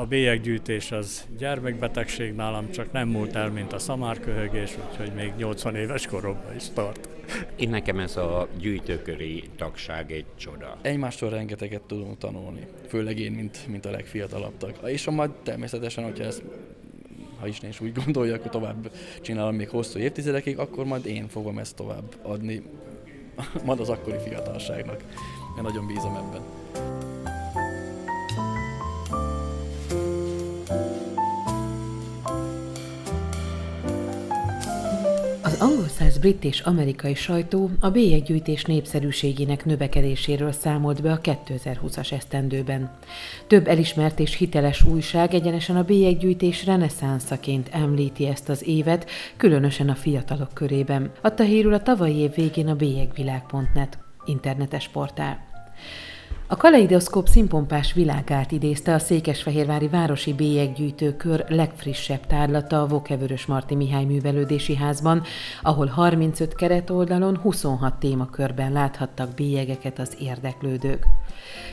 A 0.00 0.06
bélyeggyűjtés 0.06 0.92
az 0.92 1.26
gyermekbetegség 1.38 2.34
nálam, 2.34 2.70
csak 2.70 2.92
nem 2.92 3.08
múlt 3.08 3.34
el, 3.34 3.50
mint 3.50 3.72
a 3.72 3.78
szamárköhögés, 3.78 4.76
úgyhogy 4.88 5.12
még 5.14 5.32
80 5.36 5.74
éves 5.74 6.06
koromban 6.06 6.54
is 6.56 6.64
tart. 6.74 7.08
Én 7.56 7.68
nekem 7.68 7.98
ez 7.98 8.16
a 8.16 8.48
gyűjtőköri 8.58 9.44
tagság 9.56 10.12
egy 10.12 10.24
csoda. 10.36 10.76
Egymástól 10.82 11.30
rengeteget 11.30 11.80
tudunk 11.80 12.18
tanulni, 12.18 12.66
főleg 12.88 13.18
én, 13.18 13.32
mint, 13.32 13.66
mint 13.68 13.84
a 13.84 13.90
legfiatalabb 13.90 14.56
tag. 14.56 14.74
És 14.84 15.06
a 15.06 15.10
majd 15.10 15.30
természetesen, 15.30 16.04
hogyha 16.04 16.24
ez 16.24 16.42
ha 17.40 17.46
is 17.46 17.60
is 17.68 17.80
úgy 17.80 17.92
gondolja, 18.04 18.34
akkor 18.34 18.50
tovább 18.50 18.92
csinálom 19.20 19.54
még 19.54 19.68
hosszú 19.68 19.98
évtizedekig, 19.98 20.58
akkor 20.58 20.84
majd 20.84 21.06
én 21.06 21.28
fogom 21.28 21.58
ezt 21.58 21.76
tovább 21.76 22.14
adni 22.22 22.62
majd 23.64 23.80
az 23.80 23.88
akkori 23.88 24.18
fiatalságnak. 24.28 25.04
Én 25.56 25.62
nagyon 25.62 25.86
bízom 25.86 26.14
ebben. 26.14 26.42
Brit 36.20 36.44
és 36.44 36.60
amerikai 36.60 37.14
sajtó 37.14 37.70
a 37.80 37.90
bélyeggyűjtés 37.90 38.64
népszerűségének 38.64 39.64
növekedéséről 39.64 40.52
számolt 40.52 41.02
be 41.02 41.12
a 41.12 41.20
2020-as 41.20 42.12
esztendőben. 42.12 42.90
Több 43.46 43.68
elismert 43.68 44.20
és 44.20 44.36
hiteles 44.36 44.82
újság 44.82 45.34
egyenesen 45.34 45.76
a 45.76 45.84
bélyeggyűjtés 45.84 46.64
reneszánszaként 46.64 47.68
említi 47.72 48.26
ezt 48.26 48.48
az 48.48 48.66
évet, 48.66 49.10
különösen 49.36 49.88
a 49.88 49.94
fiatalok 49.94 50.54
körében. 50.54 51.10
Adta 51.20 51.42
hírül 51.42 51.72
a 51.72 51.82
tavalyi 51.82 52.16
év 52.16 52.34
végén 52.34 52.68
a 52.68 52.74
bélyegvilág.net 52.74 53.98
internetes 54.24 54.88
portál. 54.88 55.48
A 56.52 56.56
kaleidoszkóp 56.56 57.26
színpompás 57.26 57.92
világát 57.92 58.52
idézte 58.52 58.94
a 58.94 58.98
Székesfehérvári 58.98 59.88
Városi 59.88 60.32
Bélyeggyűjtőkör 60.32 61.44
legfrissebb 61.48 62.26
tárlata 62.26 62.82
a 62.82 62.86
Vokevörös 62.86 63.46
Marti 63.46 63.74
Mihály 63.74 64.04
Művelődési 64.04 64.76
Házban, 64.76 65.22
ahol 65.62 65.86
35 65.86 66.54
keretoldalon 66.54 67.38
26 67.38 67.94
témakörben 67.94 68.72
láthattak 68.72 69.34
bélyegeket 69.34 69.98
az 69.98 70.16
érdeklődők. 70.20 71.06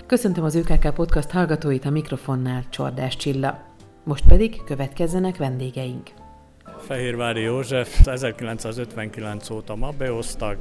Köszöntöm 0.06 0.44
az 0.44 0.56
ÖKK 0.56 0.94
Podcast 0.94 1.30
hallgatóit 1.30 1.86
a 1.86 1.90
mikrofonnál, 1.90 2.64
Csordás 2.70 3.16
Csilla. 3.16 3.60
Most 4.04 4.24
pedig 4.28 4.64
következzenek 4.66 5.38
vendégeink. 5.38 6.10
Fehérvári 6.78 7.42
József 7.42 8.08
1959 8.08 9.50
óta 9.50 9.76
ma 9.76 9.90
beosztag, 9.98 10.58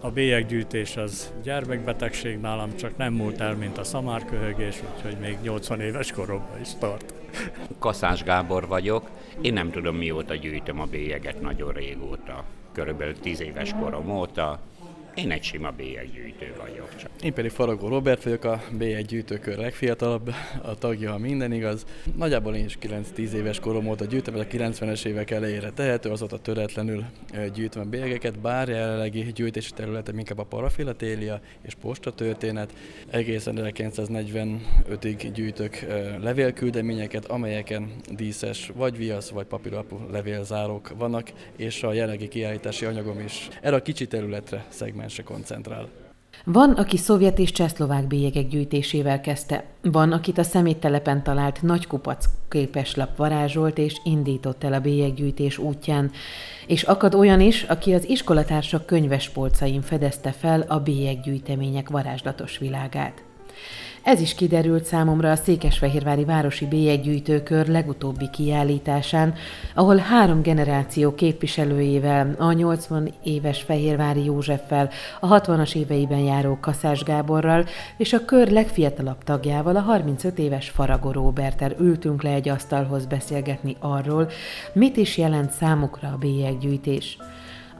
a 0.00 0.10
bélyeggyűjtés 0.10 0.96
az 0.96 1.32
gyermekbetegség 1.42 2.40
nálam, 2.40 2.76
csak 2.76 2.96
nem 2.96 3.12
múlt 3.12 3.40
el, 3.40 3.54
mint 3.54 3.78
a 3.78 3.84
szamárköhögés, 3.84 4.82
úgyhogy 4.94 5.16
még 5.20 5.38
80 5.42 5.80
éves 5.80 6.12
koromban 6.12 6.60
is 6.60 6.68
tart. 6.78 7.14
Kaszás 7.78 8.22
Gábor 8.22 8.66
vagyok. 8.66 9.10
Én 9.40 9.52
nem 9.52 9.70
tudom 9.70 9.96
mióta 9.96 10.34
gyűjtöm 10.34 10.80
a 10.80 10.84
bélyeget, 10.84 11.40
nagyon 11.40 11.72
régóta. 11.72 12.44
Körülbelül 12.72 13.18
10 13.18 13.40
éves 13.40 13.74
korom 13.80 14.10
óta. 14.10 14.60
Én 15.18 15.30
egy 15.30 15.42
sima 15.42 15.70
bélyeggyűjtő 15.70 16.54
vagyok 16.60 16.96
csak. 16.96 17.10
Én 17.22 17.32
pedig 17.32 17.50
Faragó 17.50 17.88
Robert 17.88 18.22
vagyok, 18.22 18.44
a 18.44 18.62
B1 18.78 19.04
gyűjtőkör 19.08 19.56
legfiatalabb, 19.56 20.34
a 20.62 20.74
tagja, 20.74 21.10
ha 21.10 21.18
minden 21.18 21.52
igaz. 21.52 21.86
Nagyjából 22.16 22.54
én 22.54 22.64
is 22.64 22.78
9-10 22.82 23.30
éves 23.32 23.60
korom 23.60 23.86
óta 23.86 24.04
gyűjtöm, 24.04 24.34
a 24.34 24.42
90-es 24.42 25.04
évek 25.04 25.30
elejére 25.30 25.70
tehető, 25.70 26.10
azóta 26.10 26.38
töretlenül 26.38 27.04
gyűjtöm 27.54 27.90
bélyegeket, 27.90 28.38
bár 28.38 28.68
jelenlegi 28.68 29.32
gyűjtési 29.34 29.70
területem 29.70 30.18
inkább 30.18 30.38
a 30.38 30.44
parafilatélia 30.44 31.40
és 31.62 31.74
postatörténet. 31.74 32.72
Egészen 33.10 33.58
1945-ig 33.60 35.30
gyűjtök 35.34 35.86
levélküldeményeket, 36.20 37.24
amelyeken 37.24 37.90
díszes 38.10 38.70
vagy 38.74 38.96
viasz, 38.96 39.28
vagy 39.28 39.46
papíralapú 39.46 40.00
levélzárok 40.10 40.92
vannak, 40.98 41.32
és 41.56 41.82
a 41.82 41.92
jelenlegi 41.92 42.28
kiállítási 42.28 42.84
anyagom 42.84 43.20
is 43.20 43.48
erre 43.60 43.76
a 43.76 43.82
kicsi 43.82 44.06
területre 44.06 44.66
szegmensre 45.08 45.22
koncentrál. 45.22 45.88
Van, 46.44 46.70
aki 46.70 46.96
szovjet 46.96 47.38
és 47.38 47.52
csehszlovák 47.52 48.06
bélyegek 48.06 48.48
gyűjtésével 48.48 49.20
kezdte. 49.20 49.64
Van, 49.82 50.12
akit 50.12 50.38
a 50.38 50.42
szeméttelepen 50.42 51.22
talált 51.22 51.62
nagy 51.62 51.86
kupac 51.86 52.24
képeslap 52.48 53.16
varázsolt 53.16 53.78
és 53.78 54.00
indított 54.04 54.64
el 54.64 54.72
a 54.72 54.80
bélyeggyűjtés 54.80 55.58
útján. 55.58 56.10
És 56.66 56.82
akad 56.82 57.14
olyan 57.14 57.40
is, 57.40 57.62
aki 57.62 57.94
az 57.94 58.08
iskolatársak 58.08 58.86
könyvespolcain 58.86 59.82
fedezte 59.82 60.32
fel 60.32 60.60
a 60.60 60.80
bélyeggyűjtemények 60.80 61.88
varázslatos 61.88 62.58
világát. 62.58 63.22
Ez 64.08 64.20
is 64.20 64.34
kiderült 64.34 64.84
számomra 64.84 65.30
a 65.30 65.36
Székesfehérvári 65.36 66.24
Városi 66.24 66.66
Bélyeggyűjtőkör 66.66 67.66
legutóbbi 67.66 68.30
kiállításán, 68.30 69.34
ahol 69.74 69.96
három 69.96 70.42
generáció 70.42 71.14
képviselőjével, 71.14 72.34
a 72.38 72.52
80 72.52 73.12
éves 73.24 73.62
Fehérvári 73.62 74.24
Józseffel, 74.24 74.90
a 75.20 75.40
60-as 75.40 75.74
éveiben 75.74 76.18
járó 76.18 76.58
Kaszás 76.60 77.02
Gáborral 77.02 77.64
és 77.96 78.12
a 78.12 78.24
kör 78.24 78.50
legfiatalabb 78.50 79.24
tagjával, 79.24 79.76
a 79.76 79.80
35 79.80 80.38
éves 80.38 80.68
Faragó 80.68 81.10
Róbertel 81.10 81.72
ültünk 81.78 82.22
le 82.22 82.30
egy 82.30 82.48
asztalhoz 82.48 83.06
beszélgetni 83.06 83.76
arról, 83.80 84.30
mit 84.72 84.96
is 84.96 85.18
jelent 85.18 85.50
számukra 85.50 86.08
a 86.08 86.18
bélyeggyűjtés. 86.18 87.18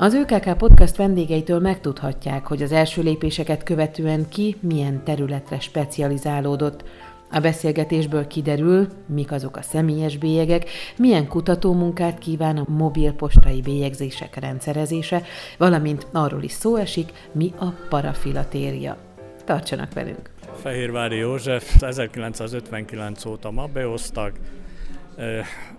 Az 0.01 0.15
ÖKK 0.15 0.57
Podcast 0.57 0.97
vendégeitől 0.97 1.59
megtudhatják, 1.59 2.47
hogy 2.47 2.63
az 2.63 2.73
első 2.73 3.03
lépéseket 3.03 3.63
követően 3.63 4.29
ki 4.29 4.57
milyen 4.61 5.05
területre 5.05 5.61
specializálódott. 5.61 6.85
A 7.31 7.41
beszélgetésből 7.41 8.27
kiderül, 8.27 8.89
mik 9.07 9.33
azok 9.33 9.57
a 9.57 9.63
személyes 9.63 10.17
bélyegek, 10.17 10.69
milyen 10.97 11.29
kutatómunkát 11.29 12.19
kíván 12.19 12.57
a 12.57 12.65
mobil 12.69 13.13
postai 13.13 13.61
bélyegzések 13.61 14.37
rendszerezése, 14.37 15.23
valamint 15.57 16.07
arról 16.13 16.43
is 16.43 16.53
szó 16.53 16.77
esik, 16.77 17.13
mi 17.33 17.53
a 17.59 17.67
parafilatéria. 17.89 18.97
Tartsanak 19.45 19.93
velünk! 19.93 20.31
Fehérvári 20.55 21.17
József 21.17 21.83
1959 21.83 23.25
óta 23.25 23.51
ma 23.51 23.67
beosztag, 23.67 24.33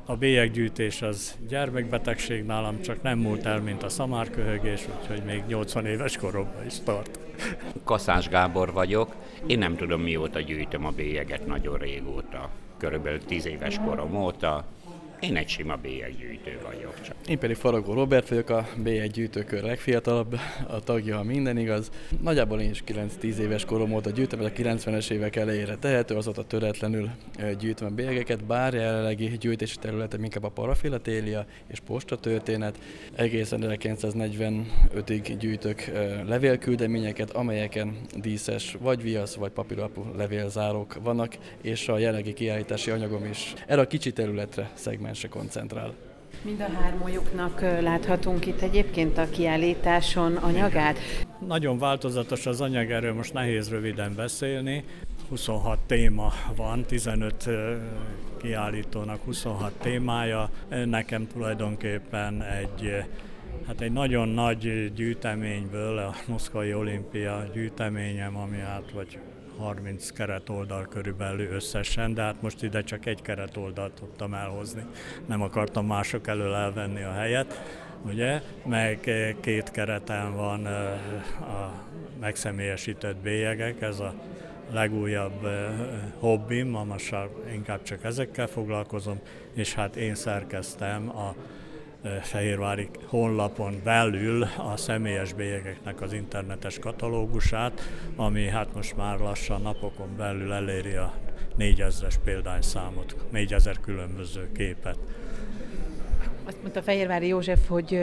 a 0.06 0.16
bélyeggyűjtés 0.16 1.02
az 1.02 1.38
gyermekbetegség 1.48 2.44
nálam, 2.44 2.82
csak 2.82 3.02
nem 3.02 3.20
múlt 3.20 3.46
el, 3.46 3.62
mint 3.62 3.84
a 3.84 3.90
szamárköhögés, 3.90 4.88
úgyhogy 5.00 5.24
még 5.24 5.44
80 5.48 5.86
éves 5.86 6.18
koromban 6.18 6.66
is 6.66 6.80
tart. 6.84 7.20
Kaszás 7.84 8.28
Gábor 8.28 8.74
vagyok. 8.74 9.16
Én 9.46 9.58
nem 9.58 9.76
tudom 9.76 10.02
mióta 10.02 10.40
gyűjtöm 10.40 10.86
a 10.86 10.92
bélyeget, 10.92 11.46
nagyon 11.46 11.78
régóta. 11.78 12.50
Körülbelül 12.78 13.26
10 13.26 13.46
éves 13.46 13.80
korom 13.86 14.16
óta. 14.16 14.66
Én 15.20 15.36
egy 15.36 15.48
sima 15.48 15.80
B1 15.84 16.14
gyűjtő 16.20 16.60
vagyok 16.64 17.02
csak. 17.02 17.16
Én 17.28 17.40
pedig 17.40 17.56
Faragó 17.56 17.94
Robert 17.94 18.30
vagyok, 18.30 18.50
a 18.50 18.68
B1 18.84 19.10
gyűjtőkör 19.14 19.64
legfiatalabb, 19.64 20.40
a 20.68 20.80
tagja, 20.80 21.16
ha 21.16 21.24
minden 21.24 21.58
igaz. 21.58 21.92
Nagyjából 22.22 22.62
én 22.62 22.70
is 22.70 22.84
9-10 22.88 23.38
éves 23.38 23.66
korom 23.66 23.94
óta 23.94 24.10
gyűjtöm, 24.10 24.40
a 24.40 24.48
90-es 24.48 25.10
évek 25.10 25.36
elejére 25.36 25.76
tehető, 25.76 26.16
azóta 26.16 26.44
töretlenül 26.44 27.10
gyűjtöm 27.60 27.96
bélyegeket, 27.96 28.44
bár 28.44 28.74
jelenlegi 28.74 29.38
gyűjtési 29.40 29.76
területem 29.76 30.24
inkább 30.24 30.44
a 30.44 30.50
parafilatélia 30.50 31.46
és 31.68 31.80
postatörténet. 31.80 32.80
Egészen 33.16 33.64
1945-ig 33.66 35.36
gyűjtök 35.40 35.92
levélküldeményeket, 36.28 37.32
amelyeken 37.32 37.98
díszes 38.16 38.78
vagy 38.80 39.02
viasz, 39.02 39.36
vagy 39.36 39.52
papíralapú 39.52 40.06
levélzárok 40.18 40.98
vannak, 41.04 41.38
és 41.62 41.88
a 41.88 41.98
jelenlegi 41.98 42.34
kiállítási 42.34 42.92
anyagom 42.92 43.26
is 43.26 43.54
erre 43.68 43.82
a 43.82 43.88
kicsi 43.88 44.12
területre 44.12 44.72
szegmens 44.74 45.09
szegmensre 45.14 45.28
koncentrál. 45.28 45.94
Mind 46.42 46.60
a 46.60 46.82
hármójuknak 46.82 47.62
láthatunk 47.62 48.46
itt 48.46 48.62
egyébként 48.62 49.18
a 49.18 49.30
kiállításon 49.30 50.36
anyagát. 50.36 50.98
Nagyon 51.48 51.78
változatos 51.78 52.46
az 52.46 52.62
anyag, 52.62 52.92
erről 52.92 53.14
most 53.14 53.34
nehéz 53.34 53.70
röviden 53.70 54.16
beszélni. 54.16 54.84
26 55.30 55.80
téma 55.80 56.32
van, 56.56 56.84
15 56.86 57.50
kiállítónak 58.42 59.24
26 59.26 59.72
témája. 59.74 60.50
Nekem 60.86 61.28
tulajdonképpen 61.28 62.44
egy 62.44 63.04
Hát 63.68 63.82
egy 63.82 63.92
nagyon 63.92 64.28
nagy 64.28 64.94
gyűjteményből, 64.94 65.98
a 65.98 66.16
Moszkvai 66.28 66.74
Olimpia 66.74 67.46
gyűjteményem, 67.54 68.38
ami 68.38 68.58
hát 68.58 68.92
vagy 68.94 69.20
30 69.60 70.12
keretoldal 70.12 70.88
körülbelül 70.90 71.52
összesen, 71.52 72.14
de 72.14 72.22
hát 72.22 72.42
most 72.42 72.64
ide 72.64 72.82
csak 72.82 73.06
egy 73.06 73.22
keretoldalt 73.22 73.94
tudtam 73.94 74.34
elhozni. 74.34 74.86
Nem 75.26 75.42
akartam 75.42 75.86
mások 75.86 76.28
elől 76.28 76.54
elvenni 76.54 77.04
a 77.04 77.12
helyet, 77.12 77.62
ugye? 78.06 78.42
Meg 78.66 79.00
két 79.40 79.72
kereten 79.72 80.36
van 80.36 80.66
a 80.66 81.72
megszemélyesített 82.20 83.16
bélyegek, 83.16 83.82
ez 83.82 84.00
a 84.00 84.14
legújabb 84.72 85.48
hobbim, 86.20 86.68
ma 86.68 86.84
most 86.84 87.16
inkább 87.54 87.84
csak 87.84 88.04
ezekkel 88.04 88.48
foglalkozom, 88.48 89.20
és 89.54 89.74
hát 89.74 89.96
én 89.96 90.16
szerkeztem 90.16 91.10
a 91.10 91.36
Fehérvári 92.22 92.90
honlapon 93.06 93.82
belül 93.84 94.44
a 94.44 94.78
személyes 94.78 95.34
bélyegeknek 95.34 96.02
az 96.02 96.14
internetes 96.14 96.80
katalógusát, 96.80 97.82
ami 98.16 98.48
hát 98.48 98.76
most 98.76 98.96
már 98.98 99.20
lassan 99.20 99.62
napokon 99.62 100.10
belül 100.18 100.54
eléri 100.54 100.96
a 100.96 101.14
4000-es 101.60 102.16
példányszámot, 102.24 103.16
4000 103.32 103.80
különböző 103.80 104.52
képet. 104.52 104.98
Azt 106.46 106.62
mondta 106.62 106.82
Fehérvári 106.82 107.28
József, 107.28 107.68
hogy 107.68 107.94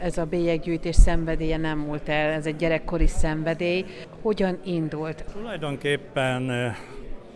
ez 0.00 0.18
a 0.18 0.24
bélyeggyűjtés 0.24 0.94
szenvedélye 0.94 1.56
nem 1.56 1.78
múlt 1.78 2.08
el, 2.08 2.30
ez 2.30 2.46
egy 2.46 2.56
gyerekkori 2.56 3.06
szenvedély. 3.06 3.84
Hogyan 4.22 4.58
indult? 4.64 5.24
Tulajdonképpen 5.32 6.74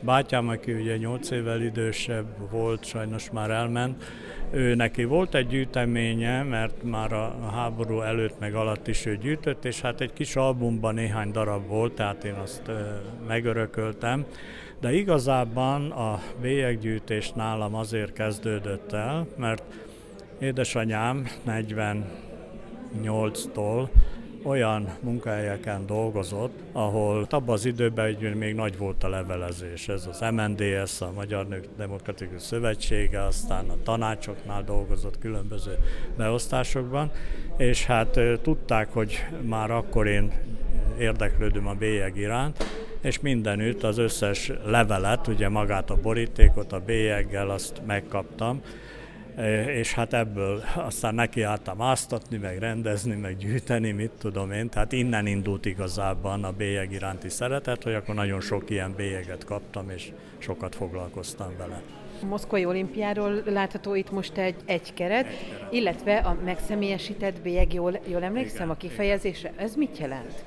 bátyám, 0.00 0.48
aki 0.48 0.72
ugye 0.72 0.96
8 0.96 1.30
évvel 1.30 1.62
idősebb 1.62 2.50
volt, 2.50 2.84
sajnos 2.84 3.30
már 3.30 3.50
elment, 3.50 4.04
ő 4.50 4.74
neki 4.74 5.04
volt 5.04 5.34
egy 5.34 5.46
gyűjteménye, 5.46 6.42
mert 6.42 6.82
már 6.82 7.12
a 7.12 7.50
háború 7.52 8.00
előtt 8.00 8.38
meg 8.38 8.54
alatt 8.54 8.88
is 8.88 9.06
ő 9.06 9.16
gyűjtött, 9.16 9.64
és 9.64 9.80
hát 9.80 10.00
egy 10.00 10.12
kis 10.12 10.36
albumban 10.36 10.94
néhány 10.94 11.30
darab 11.30 11.66
volt, 11.66 11.92
tehát 11.92 12.24
én 12.24 12.34
azt 12.34 12.70
megörököltem. 13.26 14.24
De 14.80 14.92
igazában 14.92 15.90
a 15.90 16.20
bélyeggyűjtés 16.40 17.32
nálam 17.32 17.74
azért 17.74 18.12
kezdődött 18.12 18.92
el, 18.92 19.26
mert 19.36 19.62
édesanyám 20.38 21.26
48-tól 21.46 23.88
olyan 24.42 24.88
munkahelyeken 25.00 25.86
dolgozott, 25.86 26.58
ahol 26.72 27.26
abban 27.30 27.54
az 27.54 27.64
időben 27.64 28.16
még 28.34 28.54
nagy 28.54 28.78
volt 28.78 29.04
a 29.04 29.08
levelezés. 29.08 29.88
Ez 29.88 30.08
az 30.10 30.24
MNDS, 30.30 31.00
a 31.00 31.12
Magyar 31.14 31.48
Nők 31.48 31.68
Demokratikus 31.76 32.42
Szövetsége, 32.42 33.22
aztán 33.22 33.68
a 33.68 33.82
tanácsoknál 33.82 34.64
dolgozott 34.64 35.18
különböző 35.18 35.78
beosztásokban, 36.16 37.10
és 37.56 37.84
hát 37.84 38.20
tudták, 38.42 38.92
hogy 38.92 39.26
már 39.42 39.70
akkor 39.70 40.06
én 40.06 40.32
érdeklődöm 40.98 41.66
a 41.66 41.74
bélyeg 41.74 42.16
iránt, 42.16 42.64
és 43.00 43.20
mindenütt 43.20 43.82
az 43.82 43.98
összes 43.98 44.52
levelet, 44.64 45.26
ugye 45.26 45.48
magát 45.48 45.90
a 45.90 46.00
borítékot 46.00 46.72
a 46.72 46.80
bélyeggel 46.80 47.50
azt 47.50 47.80
megkaptam, 47.86 48.62
és 49.66 49.92
hát 49.94 50.12
ebből 50.12 50.62
aztán 50.74 51.14
nekiálltam 51.14 51.80
áztatni, 51.80 52.36
meg 52.36 52.58
rendezni, 52.58 53.14
meg 53.14 53.36
gyűjteni, 53.36 53.90
mit 53.90 54.10
tudom 54.10 54.52
én, 54.52 54.68
tehát 54.68 54.92
innen 54.92 55.26
indult 55.26 55.64
igazából 55.64 56.44
a 56.44 56.52
bélyeg 56.52 56.92
iránti 56.92 57.28
szeretet, 57.28 57.82
hogy 57.82 57.94
akkor 57.94 58.14
nagyon 58.14 58.40
sok 58.40 58.70
ilyen 58.70 58.94
bélyeget 58.96 59.44
kaptam, 59.44 59.90
és 59.90 60.12
sokat 60.38 60.74
foglalkoztam 60.74 61.56
vele. 61.58 61.82
A 62.22 62.26
Moszkvai 62.26 62.64
olimpiáról 62.64 63.42
látható 63.44 63.94
itt 63.94 64.10
most 64.10 64.36
egy, 64.36 64.54
egy 64.64 64.94
keret, 64.94 65.26
egy 65.26 65.32
keret. 65.32 65.72
illetve 65.72 66.16
a 66.16 66.36
megszemélyesített 66.44 67.40
bélyeg, 67.40 67.72
jól, 67.72 68.00
jól 68.06 68.22
emlékszem 68.22 68.56
igen, 68.56 68.70
a 68.70 68.76
kifejezésre, 68.76 69.52
ez 69.56 69.74
mit 69.74 69.98
jelent? 69.98 70.44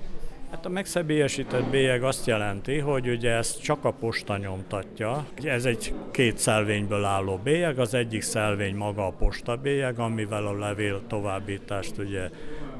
Hát 0.53 0.65
a 0.65 0.69
megszemélyesített 0.69 1.69
bélyeg 1.69 2.03
azt 2.03 2.25
jelenti, 2.25 2.77
hogy 2.77 3.09
ugye 3.09 3.31
ezt 3.31 3.61
csak 3.61 3.85
a 3.85 3.91
posta 3.91 4.37
nyomtatja. 4.37 5.25
Ez 5.43 5.65
egy 5.65 5.93
két 6.11 6.37
szelvényből 6.37 7.03
álló 7.03 7.39
bélyeg, 7.43 7.79
az 7.79 7.93
egyik 7.93 8.21
szelvény 8.21 8.75
maga 8.75 9.07
a 9.07 9.11
posta 9.11 9.55
bélyeg, 9.55 9.99
amivel 9.99 10.45
a 10.47 10.57
levél 10.57 11.01
továbbítást 11.07 11.97
ugye 11.97 12.29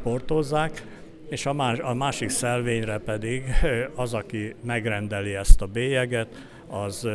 portozzák, 0.03 0.85
és 1.29 1.45
a, 1.45 1.53
más, 1.53 1.79
a 1.79 1.93
másik 1.93 2.29
szelvényre 2.29 2.97
pedig 2.97 3.43
az, 3.95 4.13
aki 4.13 4.55
megrendeli 4.63 5.35
ezt 5.35 5.61
a 5.61 5.65
bélyeget, 5.65 6.27
az 6.67 7.07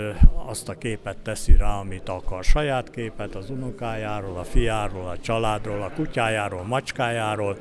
azt 0.47 0.69
a 0.69 0.79
képet 0.79 1.19
teszi 1.19 1.57
rá, 1.57 1.79
amit 1.79 2.09
akar. 2.09 2.45
Saját 2.45 2.91
képet 2.91 3.35
az 3.35 3.51
unokájáról, 3.51 4.39
a 4.39 4.45
fiáról, 4.45 5.09
a 5.09 5.19
családról, 5.21 5.83
a 5.83 5.93
kutyájáról, 5.95 6.63
macskájáról, 6.63 7.59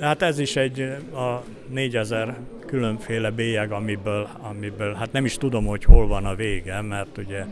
Hát 0.00 0.22
ez 0.22 0.38
is 0.38 0.56
egy 0.56 0.80
a 1.14 1.42
4000 1.68 2.36
különféle 2.66 3.30
bélyeg, 3.30 3.72
amiből, 3.72 4.28
amiből 4.40 4.94
hát 4.94 5.12
nem 5.12 5.24
is 5.24 5.36
tudom, 5.36 5.66
hogy 5.66 5.84
hol 5.84 6.06
van 6.06 6.24
a 6.24 6.34
vége, 6.34 6.80
mert 6.80 7.18
ugye 7.18 7.44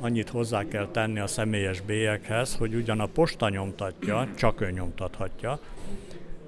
annyit 0.00 0.28
hozzá 0.28 0.68
kell 0.68 0.88
tenni 0.92 1.18
a 1.18 1.26
személyes 1.26 1.80
bélyeghez, 1.80 2.54
hogy 2.56 2.74
ugyan 2.74 3.00
a 3.00 3.06
posta 3.06 3.48
nyomtatja, 3.48 4.28
csak 4.36 4.60
ő 4.60 4.70
nyomtathatja, 4.70 5.58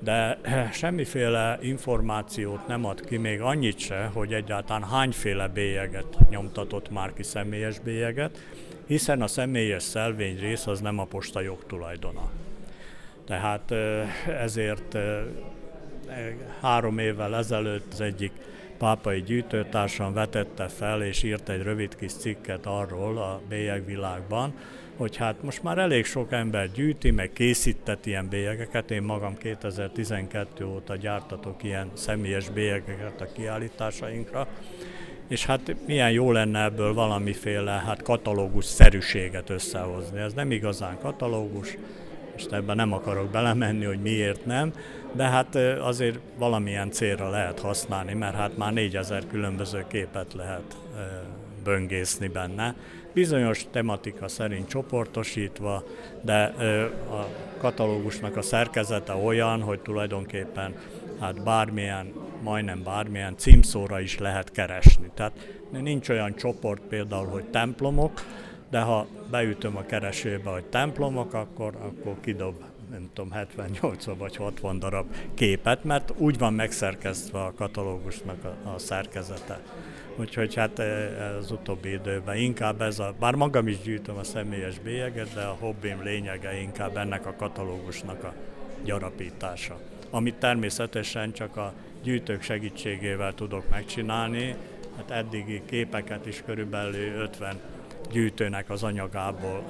de 0.01 0.41
semmiféle 0.73 1.59
információt 1.61 2.67
nem 2.67 2.85
ad 2.85 3.05
ki, 3.05 3.17
még 3.17 3.41
annyit 3.41 3.79
se, 3.79 4.11
hogy 4.13 4.33
egyáltalán 4.33 4.89
hányféle 4.89 5.49
bélyeget 5.49 6.17
nyomtatott 6.31 6.91
már 6.91 7.13
ki 7.13 7.23
személyes 7.23 7.79
bélyeget, 7.79 8.39
hiszen 8.87 9.23
a 9.23 9.27
személyes 9.27 9.83
szelvény 9.83 10.39
rész 10.39 10.67
az 10.67 10.81
nem 10.81 10.99
a 10.99 11.05
posta 11.05 11.41
jogtulajdona. 11.41 12.31
Tehát 13.27 13.75
ezért 14.41 14.99
három 16.61 16.99
évvel 16.99 17.37
ezelőtt 17.37 17.93
az 17.93 18.01
egyik 18.01 18.33
pápai 18.79 19.23
gyűjtőtársam 19.23 20.13
vetette 20.13 20.69
fel 20.69 21.03
és 21.03 21.23
írt 21.23 21.49
egy 21.49 21.63
rövid 21.63 21.97
kis 21.97 22.13
cikket 22.13 22.67
arról 22.67 23.19
a 23.19 23.41
bélyegvilágban, 23.49 24.55
hogy 24.97 25.17
hát 25.17 25.43
most 25.43 25.63
már 25.63 25.79
elég 25.79 26.05
sok 26.05 26.33
ember 26.33 26.73
gyűjti, 26.73 27.11
meg 27.11 27.33
készített 27.33 28.07
ilyen 28.07 28.29
bélyegeket. 28.29 28.91
Én 28.91 29.03
magam 29.03 29.37
2012 29.37 30.65
óta 30.65 30.97
gyártatok 30.97 31.63
ilyen 31.63 31.91
személyes 31.95 32.49
bélyegeket 32.49 33.21
a 33.21 33.33
kiállításainkra, 33.33 34.47
és 35.29 35.47
hát 35.47 35.75
milyen 35.87 36.11
jó 36.11 36.33
lenne 36.33 36.65
ebből 36.65 36.95
valamiféle 36.95 37.83
hát 37.87 38.03
katalógus 38.03 38.65
szerűséget 38.65 39.51
összehozni. 39.51 40.21
Ez 40.21 40.33
nem 40.33 40.51
igazán 40.51 40.99
katalógus, 41.01 41.77
most 42.37 42.53
ebben 42.53 42.77
nem 42.77 42.93
akarok 42.93 43.31
belemenni, 43.31 43.85
hogy 43.85 44.01
miért 44.01 44.47
nem, 44.47 44.73
de 45.13 45.25
hát 45.25 45.55
azért 45.81 46.19
valamilyen 46.39 46.91
célra 46.91 47.31
lehet 47.31 47.61
használni, 47.61 48.15
mert 48.15 48.35
hát 48.35 48.57
már 48.57 48.73
4000 48.73 49.27
különböző 49.27 49.85
képet 49.89 50.35
lehet 50.35 50.77
böngészni 51.65 52.29
benne. 52.29 52.75
Bizonyos 53.13 53.67
tematika 53.71 54.29
szerint 54.29 54.69
csoportosítva, 54.69 55.85
de 56.23 56.43
a 57.11 57.27
katalógusnak 57.59 58.37
a 58.37 58.43
szerkezete 58.43 59.15
olyan, 59.15 59.63
hogy 59.63 59.81
tulajdonképpen 59.81 60.75
hát 61.21 61.43
bármilyen, 61.43 62.13
majdnem 62.43 62.83
bármilyen 62.83 63.37
címszóra 63.37 64.01
is 64.01 64.19
lehet 64.19 64.51
keresni. 64.51 65.11
Tehát 65.15 65.33
nincs 65.71 66.09
olyan 66.09 66.35
csoport 66.35 66.83
például, 66.89 67.27
hogy 67.27 67.45
templomok, 67.45 68.23
de 68.71 68.81
ha 68.81 69.07
beütöm 69.31 69.77
a 69.77 69.83
keresőbe, 69.83 70.51
hogy 70.51 70.65
templomok, 70.65 71.35
akkor, 71.35 71.77
akkor 71.77 72.17
kidob 72.21 72.55
nem 72.91 73.11
tudom, 73.13 73.31
78 73.31 74.05
vagy 74.19 74.37
60 74.37 74.79
darab 74.79 75.15
képet, 75.35 75.85
mert 75.85 76.13
úgy 76.17 76.39
van 76.39 76.55
megszerkesztve 76.55 77.45
a 77.45 77.53
katalógusnak 77.57 78.45
a, 78.45 78.69
a 78.75 78.79
szerkezete. 78.79 79.61
Úgyhogy 80.17 80.55
hát 80.55 80.79
eh, 80.79 81.37
az 81.39 81.51
utóbbi 81.51 81.93
időben 81.93 82.37
inkább 82.37 82.81
ez 82.81 82.99
a, 82.99 83.15
bár 83.19 83.35
magam 83.35 83.69
is 83.69 83.81
gyűjtöm 83.81 84.17
a 84.17 84.25
személyes 84.25 84.79
bélyeget, 84.79 85.35
de 85.35 85.43
a 85.43 85.57
hobbim 85.59 86.03
lényege 86.03 86.61
inkább 86.61 86.97
ennek 86.97 87.27
a 87.27 87.35
katalógusnak 87.37 88.25
a 88.25 88.33
gyarapítása. 88.85 89.79
Amit 90.11 90.35
természetesen 90.35 91.33
csak 91.33 91.57
a 91.57 91.73
gyűjtők 92.03 92.43
segítségével 92.43 93.35
tudok 93.35 93.69
megcsinálni, 93.71 94.55
hát 94.97 95.11
eddigi 95.11 95.63
képeket 95.67 96.27
is 96.27 96.43
körülbelül 96.47 97.15
50 97.15 97.61
gyűjtőnek 98.13 98.71
az 98.71 98.83
anyagából 98.83 99.65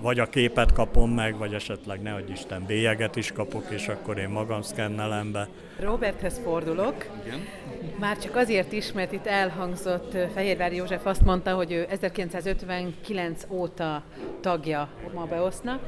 vagy 0.00 0.18
a 0.18 0.26
képet 0.26 0.72
kapom 0.72 1.10
meg, 1.10 1.36
vagy 1.36 1.54
esetleg 1.54 2.02
nehogy 2.02 2.30
Isten 2.30 2.64
bélyeget 2.66 3.16
is 3.16 3.32
kapok, 3.32 3.64
és 3.70 3.88
akkor 3.88 4.18
én 4.18 4.28
magam 4.28 4.62
szkennelem 4.62 5.32
be. 5.32 5.48
Roberthez 5.80 6.40
fordulok. 6.44 7.06
Igen. 7.26 7.40
Már 7.98 8.18
csak 8.18 8.36
azért 8.36 8.72
is, 8.72 8.92
mert 8.92 9.12
itt 9.12 9.26
elhangzott, 9.26 10.16
Fehérvári 10.34 10.76
József 10.76 11.06
azt 11.06 11.24
mondta, 11.24 11.54
hogy 11.54 11.72
ő 11.72 11.86
1959 11.90 13.46
óta 13.48 14.02
tagja 14.40 14.88
ma 15.14 15.24
beoszna 15.24 15.80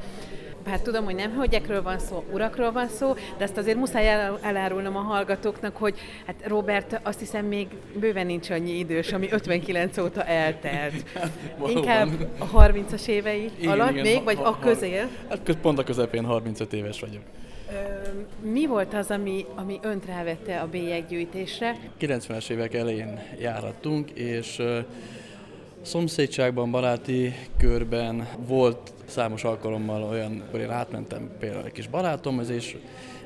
hát 0.65 0.81
tudom, 0.81 1.05
hogy 1.05 1.15
nem 1.15 1.31
hölgyekről 1.35 1.81
van 1.81 1.99
szó, 1.99 2.23
urakról 2.31 2.71
van 2.71 2.87
szó, 2.87 3.13
de 3.13 3.43
ezt 3.43 3.57
azért 3.57 3.77
muszáj 3.77 4.07
el, 4.07 4.39
elárulnom 4.41 4.95
a 4.95 4.99
hallgatóknak, 4.99 5.77
hogy 5.77 5.97
hát 6.25 6.35
Robert 6.47 6.99
azt 7.03 7.19
hiszem 7.19 7.45
még 7.45 7.67
bőven 7.99 8.25
nincs 8.25 8.49
annyi 8.49 8.77
idős, 8.77 9.11
ami 9.11 9.27
59 9.31 9.97
óta 9.97 10.23
eltelt. 10.23 11.09
Hát, 11.13 11.31
Inkább 11.67 12.09
a 12.37 12.49
30-as 12.49 13.07
évei 13.07 13.49
igen, 13.59 13.71
alatt 13.71 13.91
igen, 13.91 14.03
még, 14.03 14.23
vagy 14.23 14.37
ha, 14.37 14.43
a 14.43 14.59
közél? 14.59 15.09
Hát 15.29 15.57
pont 15.61 15.79
a 15.79 15.83
közepén 15.83 16.25
35 16.25 16.73
éves 16.73 16.99
vagyok. 16.99 17.21
Mi 18.41 18.65
volt 18.65 18.93
az, 18.93 19.11
ami, 19.11 19.45
ami 19.55 19.79
önt 19.81 20.05
rávette 20.05 20.59
a 20.59 20.67
bélyeggyűjtésre? 20.67 21.77
90-es 21.99 22.49
évek 22.49 22.73
elején 22.73 23.19
járattunk, 23.39 24.09
és 24.11 24.61
szomszédságban, 25.85 26.71
baráti 26.71 27.33
körben 27.57 28.27
volt 28.47 28.93
számos 29.05 29.43
alkalommal 29.43 30.03
olyan, 30.03 30.43
hogy 30.51 30.59
én 30.59 30.69
átmentem 30.69 31.29
például 31.39 31.65
egy 31.65 31.71
kis 31.71 31.87
barátomhoz, 31.87 32.49
és 32.49 32.77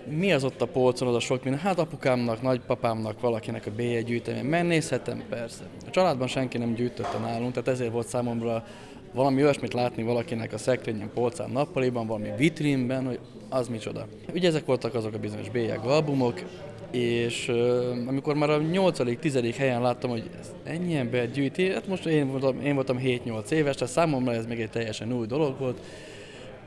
mi 0.08 0.32
az 0.34 0.44
ott 0.44 0.62
a 0.62 0.68
polcon, 0.68 1.08
az 1.08 1.16
a 1.16 1.20
sok 1.20 1.44
minden? 1.44 1.62
Hát 1.62 1.80
apukámnak, 1.80 2.42
nagypapámnak, 2.42 3.20
valakinek 3.20 3.66
a 3.66 3.72
bélyeg 3.76 4.04
gyűjtemény. 4.04 4.46
Megnézhetem, 4.46 5.24
persze. 5.30 5.64
A 5.88 5.90
családban 5.90 6.28
senki 6.28 6.58
nem 6.58 6.74
gyűjtötte 6.74 7.18
nálunk, 7.18 7.54
tehát 7.54 7.70
ezért 7.70 7.92
volt 7.92 8.08
számomra 8.08 8.64
valami 9.14 9.44
olyasmit 9.44 9.74
látni 9.74 10.04
valakinek 10.04 10.54
a 10.54 10.58
szekrényen, 10.58 11.12
polcán, 11.14 11.50
nappaliban, 11.50 12.08
valami 12.08 12.30
vitrínben, 12.38 13.06
hogy 13.06 13.20
az 13.50 13.68
micsoda. 13.68 14.08
Ugye 14.34 14.48
ezek 14.48 14.66
voltak 14.66 14.94
azok 14.94 15.14
a 15.14 15.20
bizonyos 15.20 15.50
bélyeg 15.50 15.80
albumok, 15.80 16.42
és 16.92 17.48
uh, 17.48 18.08
amikor 18.08 18.36
már 18.36 18.50
a 18.50 18.60
8.-10. 18.60 19.56
helyen 19.58 19.82
láttam, 19.82 20.10
hogy 20.10 20.30
ennyi 20.64 20.96
ember 20.96 21.32
gyűjti, 21.32 21.72
hát 21.72 21.88
most 21.88 22.06
én 22.06 22.32
voltam, 22.32 22.62
én 22.62 22.76
voltam 22.76 23.00
7-8 23.04 23.50
éves, 23.50 23.76
tehát 23.76 23.94
számomra 23.94 24.34
ez 24.34 24.46
még 24.46 24.60
egy 24.60 24.70
teljesen 24.70 25.14
új 25.14 25.26
dolog 25.26 25.60
volt, 25.60 25.80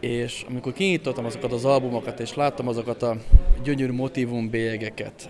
és 0.03 0.45
amikor 0.49 0.73
kinyitottam 0.73 1.25
azokat 1.25 1.53
az 1.53 1.65
albumokat, 1.65 2.21
és 2.21 2.35
láttam 2.35 2.69
azokat 2.69 3.03
a 3.03 3.17
gyönyörű 3.63 3.93
motivum 3.93 4.51
bélyegeket, 4.51 5.29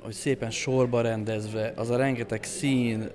hogy 0.00 0.12
szépen 0.12 0.50
sorba 0.50 1.00
rendezve, 1.00 1.72
az 1.76 1.90
a 1.90 1.96
rengeteg 1.96 2.44
szín, 2.44 3.10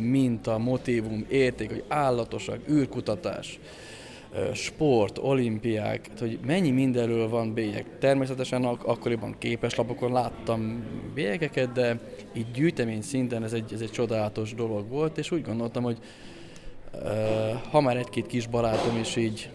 minta, 0.00 0.58
motivum, 0.58 1.26
érték, 1.28 1.70
hogy 1.70 1.84
állatosak, 1.88 2.58
űrkutatás, 2.70 3.58
sport, 4.54 5.18
olimpiák, 5.18 6.10
hogy 6.18 6.38
mennyi 6.46 6.70
mindenről 6.70 7.28
van 7.28 7.54
bélyeg. 7.54 7.86
Természetesen 7.98 8.64
ak- 8.64 8.84
akkoriban 8.84 9.34
képeslapokon 9.38 10.12
láttam 10.12 10.84
bélyegeket, 11.14 11.72
de 11.72 12.00
így 12.32 12.50
gyűjtemény 12.50 13.02
szinten 13.02 13.44
ez 13.44 13.52
egy, 13.52 13.72
ez 13.72 13.80
egy 13.80 13.90
csodálatos 13.90 14.54
dolog 14.54 14.88
volt, 14.88 15.18
és 15.18 15.30
úgy 15.30 15.42
gondoltam, 15.42 15.82
hogy 15.82 15.98
ha 17.70 17.80
már 17.80 17.96
egy-két 17.96 18.26
kis 18.26 18.46
barátom 18.46 18.98
is 19.00 19.16
így 19.16 19.50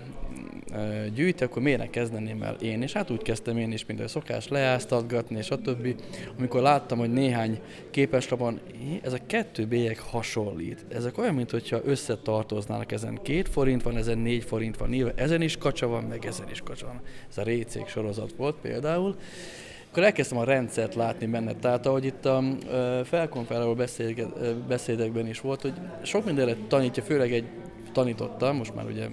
gyűjti, 1.13 1.43
akkor 1.43 1.61
miért 1.61 1.79
ne 1.79 1.89
kezdeném 1.89 2.41
el 2.41 2.55
én? 2.61 2.81
És 2.81 2.93
hát 2.93 3.11
úgy 3.11 3.21
kezdtem 3.21 3.57
én 3.57 3.71
is, 3.71 3.85
mint 3.85 3.99
a 3.99 4.07
szokás, 4.07 4.47
leáztatgatni, 4.47 5.37
és 5.37 5.49
a 5.49 5.57
többi. 5.57 5.95
Amikor 6.37 6.61
láttam, 6.61 6.97
hogy 6.97 7.13
néhány 7.13 7.59
képeslapon 7.91 8.59
ez 9.01 9.13
a 9.13 9.19
kettő 9.27 9.65
bélyeg 9.65 9.99
hasonlít. 9.99 10.85
Ezek 10.89 11.17
olyan, 11.17 11.33
mintha 11.33 11.79
összetartoznának. 11.83 12.91
Ezen 12.91 13.19
két 13.21 13.49
forint 13.49 13.83
van, 13.83 13.97
ezen 13.97 14.17
négy 14.17 14.43
forint 14.43 14.77
van 14.77 14.93
írva, 14.93 15.11
ezen 15.15 15.41
is 15.41 15.57
kacsa 15.57 15.87
van, 15.87 16.03
meg 16.03 16.25
ezen 16.25 16.49
is 16.51 16.61
kacsa 16.61 16.85
van. 16.85 17.01
Ez 17.29 17.37
a 17.37 17.43
récék 17.43 17.87
sorozat 17.87 18.33
volt 18.37 18.55
például 18.61 19.15
akkor 19.89 20.03
elkezdtem 20.03 20.37
a 20.37 20.43
rendszert 20.43 20.95
látni 20.95 21.25
benne. 21.25 21.53
Tehát 21.53 21.85
ahogy 21.85 22.05
itt 22.05 22.25
a 22.25 22.43
felkonferáló 23.03 23.77
beszédekben 24.67 25.27
is 25.27 25.41
volt, 25.41 25.61
hogy 25.61 25.73
sok 26.01 26.25
mindenre 26.25 26.55
tanítja, 26.67 27.03
főleg 27.03 27.33
egy 27.33 27.45
tanítottam, 27.91 28.55
most 28.55 28.75
már 28.75 28.85
ugye 28.85 29.07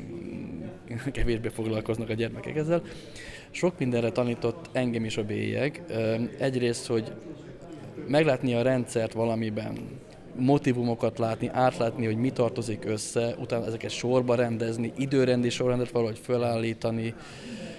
kevésbé 1.13 1.49
foglalkoznak 1.49 2.09
a 2.09 2.15
gyermekek 2.15 2.57
ezzel. 2.57 2.83
Sok 3.51 3.79
mindenre 3.79 4.11
tanított 4.11 4.69
engem 4.73 5.05
is 5.05 5.17
a 5.17 5.25
bélyeg. 5.25 5.83
Egyrészt, 6.39 6.87
hogy 6.87 7.13
meglátni 8.07 8.55
a 8.55 8.63
rendszert 8.63 9.13
valamiben, 9.13 9.79
motivumokat 10.37 11.19
látni, 11.19 11.51
átlátni, 11.53 12.05
hogy 12.05 12.17
mi 12.17 12.31
tartozik 12.31 12.85
össze, 12.85 13.35
utána 13.39 13.67
ezeket 13.67 13.91
sorba 13.91 14.35
rendezni, 14.35 14.93
időrendi 14.97 15.49
sorrendet 15.49 15.91
valahogy 15.91 16.19
felállítani, 16.19 17.15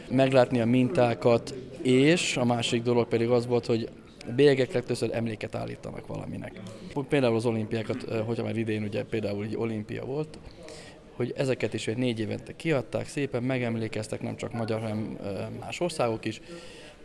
meglátni 0.10 0.60
a 0.60 0.66
mintákat, 0.66 1.54
és 1.82 2.38
a 2.38 2.46
másik 2.46 2.84
dolog 2.84 3.08
pedig 3.08 3.30
az 3.30 3.48
volt, 3.48 3.66
hogy 3.66 3.90
bélyegek 4.36 4.74
legtöbbször 4.74 5.10
emléket 5.14 5.56
állítanak 5.56 6.08
valaminek. 6.08 6.62
Például 7.10 7.36
az 7.36 7.46
olimpiákat, 7.46 8.04
hogyha 8.26 8.44
már 8.44 8.58
idén 8.58 8.84
ugye 8.84 9.04
például 9.04 9.44
egy 9.44 9.56
olimpia 9.56 10.06
volt, 10.06 10.38
hogy 11.16 11.34
ezeket 11.38 11.74
is 11.74 11.88
egy 11.88 11.98
négy 11.98 12.20
évente 12.20 12.56
kiadták, 12.56 13.08
szépen 13.08 13.44
megemlékeztek 13.44 14.22
nem 14.22 14.36
csak 14.36 14.54
magyar, 14.54 14.82
hanem 14.82 15.18
más 15.60 15.80
országok 15.80 16.26
is, 16.26 16.42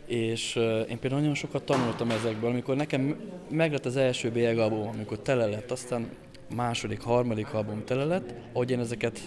és 0.05 0.55
én 0.89 0.99
például 0.99 1.21
nagyon 1.21 1.35
sokat 1.35 1.63
tanultam 1.63 2.11
ezekből, 2.11 2.49
amikor 2.49 2.75
nekem 2.75 3.19
meglett 3.49 3.85
az 3.85 3.97
első 3.97 4.55
album, 4.59 4.87
amikor 4.87 5.19
tele 5.19 5.45
lett, 5.45 5.71
aztán 5.71 6.09
második, 6.55 7.01
harmadik 7.01 7.53
album 7.53 7.83
tele 7.85 8.03
lett, 8.03 8.33
ahogy 8.53 8.71
én 8.71 8.79
ezeket 8.79 9.19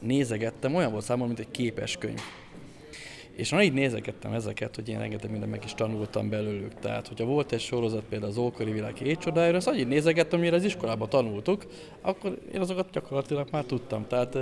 nézegettem, 0.00 0.74
olyan 0.74 0.92
volt 0.92 1.04
számomra, 1.04 1.26
mint 1.26 1.38
egy 1.38 1.50
képes 1.50 1.96
könyv. 1.96 2.20
És 3.38 3.50
na 3.50 3.62
így 3.62 3.72
nézegettem 3.72 4.32
ezeket, 4.32 4.74
hogy 4.74 4.88
én 4.88 4.98
rengeteg 4.98 5.30
mindent 5.30 5.50
meg 5.50 5.64
is 5.64 5.74
tanultam 5.74 6.28
belőlük. 6.28 6.74
Tehát, 6.74 7.08
hogyha 7.08 7.24
volt 7.24 7.52
egy 7.52 7.60
sorozat 7.60 8.04
például 8.08 8.30
az 8.30 8.38
ókori 8.38 8.70
világ 8.70 8.96
hét 8.96 9.18
csodájára, 9.18 9.56
azt 9.56 9.74
így 9.76 9.86
nézegettem, 9.86 10.40
mire 10.40 10.56
az 10.56 10.64
iskolában 10.64 11.08
tanultuk, 11.08 11.66
akkor 12.00 12.38
én 12.52 12.60
azokat 12.60 12.90
gyakorlatilag 12.90 13.48
már 13.50 13.64
tudtam. 13.64 14.06
Tehát 14.06 14.38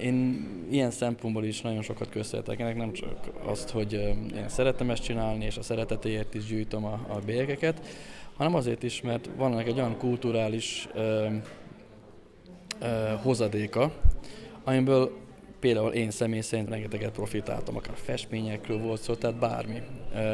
én 0.00 0.46
ilyen 0.70 0.90
szempontból 0.90 1.44
is 1.44 1.60
nagyon 1.60 1.82
sokat 1.82 2.08
köszönhetek 2.08 2.60
ennek, 2.60 2.76
nem 2.76 2.92
csak 2.92 3.18
azt, 3.44 3.70
hogy 3.70 3.92
én 4.36 4.48
szeretem 4.48 4.90
ezt 4.90 5.02
csinálni, 5.02 5.44
és 5.44 5.56
a 5.56 5.62
szeretetéért 5.62 6.34
is 6.34 6.44
gyűjtöm 6.44 6.84
a, 6.84 7.06
a 7.08 7.18
bélyegeket, 7.26 7.86
hanem 8.36 8.54
azért 8.54 8.82
is, 8.82 9.00
mert 9.00 9.28
van 9.36 9.58
egy 9.58 9.78
olyan 9.78 9.96
kulturális 9.96 10.88
ö, 10.94 11.26
ö, 12.80 12.86
hozadéka, 13.22 13.92
amiből 14.64 15.24
például 15.66 15.92
én 15.92 16.10
személy 16.10 16.40
szerint 16.40 16.68
rengeteget 16.68 17.10
profitáltam, 17.10 17.76
akár 17.76 17.94
festményekről 17.96 18.78
volt 18.78 19.00
szó, 19.00 19.14
tehát 19.14 19.38
bármi, 19.38 19.82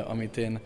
amit 0.07 0.37
én 0.37 0.61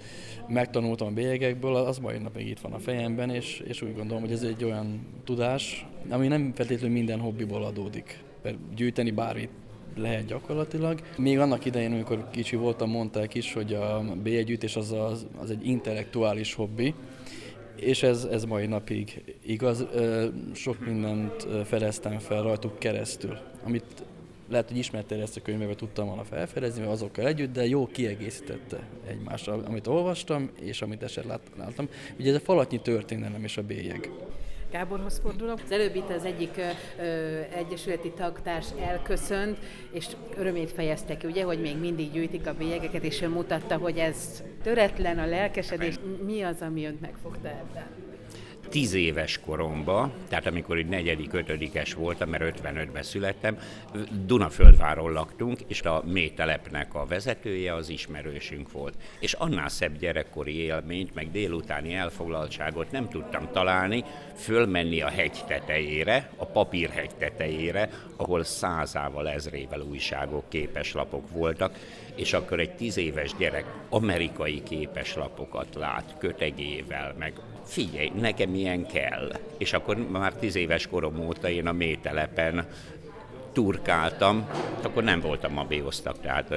megtanultam 0.49 1.07
a 1.07 1.11
bélyegekből, 1.11 1.75
az 1.75 1.99
mai 1.99 2.19
nap 2.19 2.35
még 2.35 2.49
itt 2.49 2.61
van 2.61 2.73
a 2.73 2.79
fejemben, 2.79 3.31
és, 3.31 3.63
és 3.67 3.83
úgy 3.83 3.95
gondolom, 3.95 4.23
hogy 4.23 4.33
ez 4.33 4.43
egy 4.43 4.65
olyan 4.65 5.07
tudás, 5.25 5.87
ami 6.09 6.29
nem 6.29 6.53
feltétlenül 6.55 6.97
minden 6.97 7.21
hobbiból 7.21 7.65
adódik. 7.65 8.19
Mert 8.43 8.57
gyűjteni 8.75 9.11
bármit 9.11 9.51
lehet 9.97 10.27
gyakorlatilag. 10.27 11.01
Még 11.17 11.39
annak 11.39 11.65
idején, 11.65 11.93
amikor 11.93 12.31
kicsi 12.31 12.57
voltam, 12.57 12.91
mondták 12.91 13.35
is, 13.35 13.53
hogy 13.53 13.75
a 13.75 14.05
bélyeggyűjtés 14.23 14.77
az, 14.77 14.93
az, 14.93 15.27
az 15.39 15.51
egy 15.51 15.67
intellektuális 15.67 16.55
hobbi, 16.55 16.95
és 17.77 18.03
ez, 18.03 18.25
ez 18.25 18.45
mai 18.45 18.67
napig 18.67 19.23
igaz. 19.43 19.87
Sok 20.55 20.87
mindent 20.87 21.47
fedeztem 21.65 22.19
fel 22.19 22.43
rajtuk 22.43 22.79
keresztül, 22.79 23.39
amit 23.65 24.05
lehet, 24.49 24.69
hogy 24.69 24.77
ismertél 24.77 25.23
ezt 25.23 25.37
a 25.37 25.43
könyvet, 25.43 25.77
tudtam 25.77 26.07
volna 26.07 26.25
felfedezni, 26.25 26.81
mert 26.81 26.93
azokkal 26.93 27.27
együtt, 27.27 27.53
de 27.53 27.67
jó 27.67 27.87
kiegészítette 27.87 28.79
egymást, 29.07 29.49
amit 29.49 29.87
olvastam, 29.87 30.51
és 30.61 30.83
amit 30.83 31.03
esetleg 31.03 31.41
láttam. 31.57 31.89
Ugye 32.19 32.31
ez 32.31 32.37
a 32.37 32.41
falatnyi 32.41 32.81
történelem 32.81 33.45
és 33.45 33.57
a 33.57 33.63
bélyeg. 33.63 34.11
Gáborhoz 34.71 35.21
fordulok. 35.23 35.61
Az 35.65 35.73
előbb 35.73 35.95
itt 35.95 36.11
az 36.11 36.25
egyik 36.25 36.61
ö, 36.99 37.41
egyesületi 37.55 38.11
tagtárs 38.11 38.67
elköszönt, 38.81 39.59
és 39.91 40.07
örömét 40.37 40.71
fejezte 40.71 41.17
ki, 41.17 41.27
ugye, 41.27 41.45
hogy 41.45 41.61
még 41.61 41.77
mindig 41.79 42.13
gyűjtik 42.13 42.47
a 42.47 42.55
bélyegeket, 42.55 43.03
és 43.03 43.23
ő 43.23 43.29
mutatta, 43.29 43.77
hogy 43.77 43.99
ez 43.99 44.43
töretlen 44.63 45.19
a 45.19 45.27
lelkesedés. 45.27 45.95
Mi 46.25 46.43
az, 46.43 46.61
ami 46.61 46.87
önt 46.87 47.01
megfogta 47.01 47.49
ebben? 47.49 48.07
tíz 48.69 48.95
éves 48.95 49.41
koromba, 49.45 50.13
tehát 50.29 50.47
amikor 50.47 50.79
így 50.79 50.87
negyedik, 50.87 51.33
ötödikes 51.33 51.95
voltam, 51.95 52.29
mert 52.29 52.61
55-ben 52.63 53.03
születtem, 53.03 53.59
Dunaföldváron 54.25 55.13
laktunk, 55.13 55.61
és 55.67 55.83
a 55.83 56.03
mételepnek 56.07 56.95
a 56.95 57.07
vezetője 57.07 57.75
az 57.75 57.89
ismerősünk 57.89 58.73
volt. 58.73 58.95
És 59.21 59.33
annál 59.33 59.69
szebb 59.69 59.99
gyerekkori 59.99 60.57
élményt, 60.57 61.15
meg 61.15 61.31
délutáni 61.31 61.95
elfoglaltságot 61.95 62.91
nem 62.91 63.09
tudtam 63.09 63.49
találni, 63.53 64.05
fölmenni 64.67 65.01
a 65.01 65.09
hegy 65.09 65.45
tetejére, 65.47 66.31
a 66.37 66.45
papírhegy 66.45 67.11
tetejére, 67.19 67.91
ahol 68.17 68.45
százával, 68.45 69.29
ezrével 69.29 69.81
újságok, 69.81 70.49
képeslapok 70.49 71.31
voltak, 71.31 71.79
és 72.15 72.33
akkor 72.33 72.61
egy 72.61 72.71
tíz 72.71 72.97
éves 72.97 73.35
gyerek 73.39 73.65
amerikai 73.89 74.63
képeslapokat 74.63 75.75
lát 75.75 76.15
kötegével, 76.19 77.15
meg 77.19 77.33
figyelj, 77.65 78.13
nekem 78.21 78.55
ilyen 78.55 78.87
kell. 78.87 79.33
És 79.59 79.73
akkor 79.73 80.11
már 80.11 80.33
tíz 80.33 80.55
éves 80.55 80.87
korom 80.87 81.27
óta 81.27 81.49
én 81.49 81.67
a 81.67 81.73
mételepen 81.73 82.67
turkáltam, 83.53 84.49
akkor 84.83 85.03
nem 85.03 85.21
voltam 85.21 85.59
a 85.59 85.65
béosztak, 85.65 86.21
tehát 86.21 86.55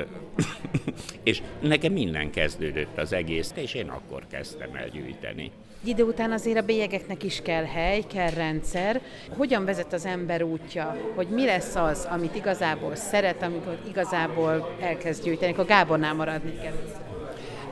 és 1.23 1.41
nekem 1.59 1.93
minden 1.93 2.31
kezdődött 2.31 2.97
az 2.97 3.13
egész, 3.13 3.51
és 3.55 3.73
én 3.73 3.89
akkor 3.89 4.23
kezdtem 4.27 4.75
el 4.75 4.87
gyűjteni. 4.87 5.51
Egy 5.83 5.89
idő 5.89 6.03
után 6.03 6.31
azért 6.31 6.57
a 6.57 6.61
bélyegeknek 6.61 7.23
is 7.23 7.41
kell 7.43 7.63
hely, 7.63 8.01
kell 8.01 8.29
rendszer. 8.29 9.01
Hogyan 9.37 9.65
vezet 9.65 9.93
az 9.93 10.05
ember 10.05 10.43
útja, 10.43 10.97
hogy 11.15 11.27
mi 11.27 11.45
lesz 11.45 11.75
az, 11.75 12.07
amit 12.11 12.35
igazából 12.35 12.95
szeret, 12.95 13.41
amikor 13.41 13.77
igazából 13.89 14.75
elkezd 14.81 15.23
gyűjteni? 15.23 15.53
A 15.57 15.65
Gábornál 15.65 16.13
maradni 16.13 16.57
először. 16.59 17.07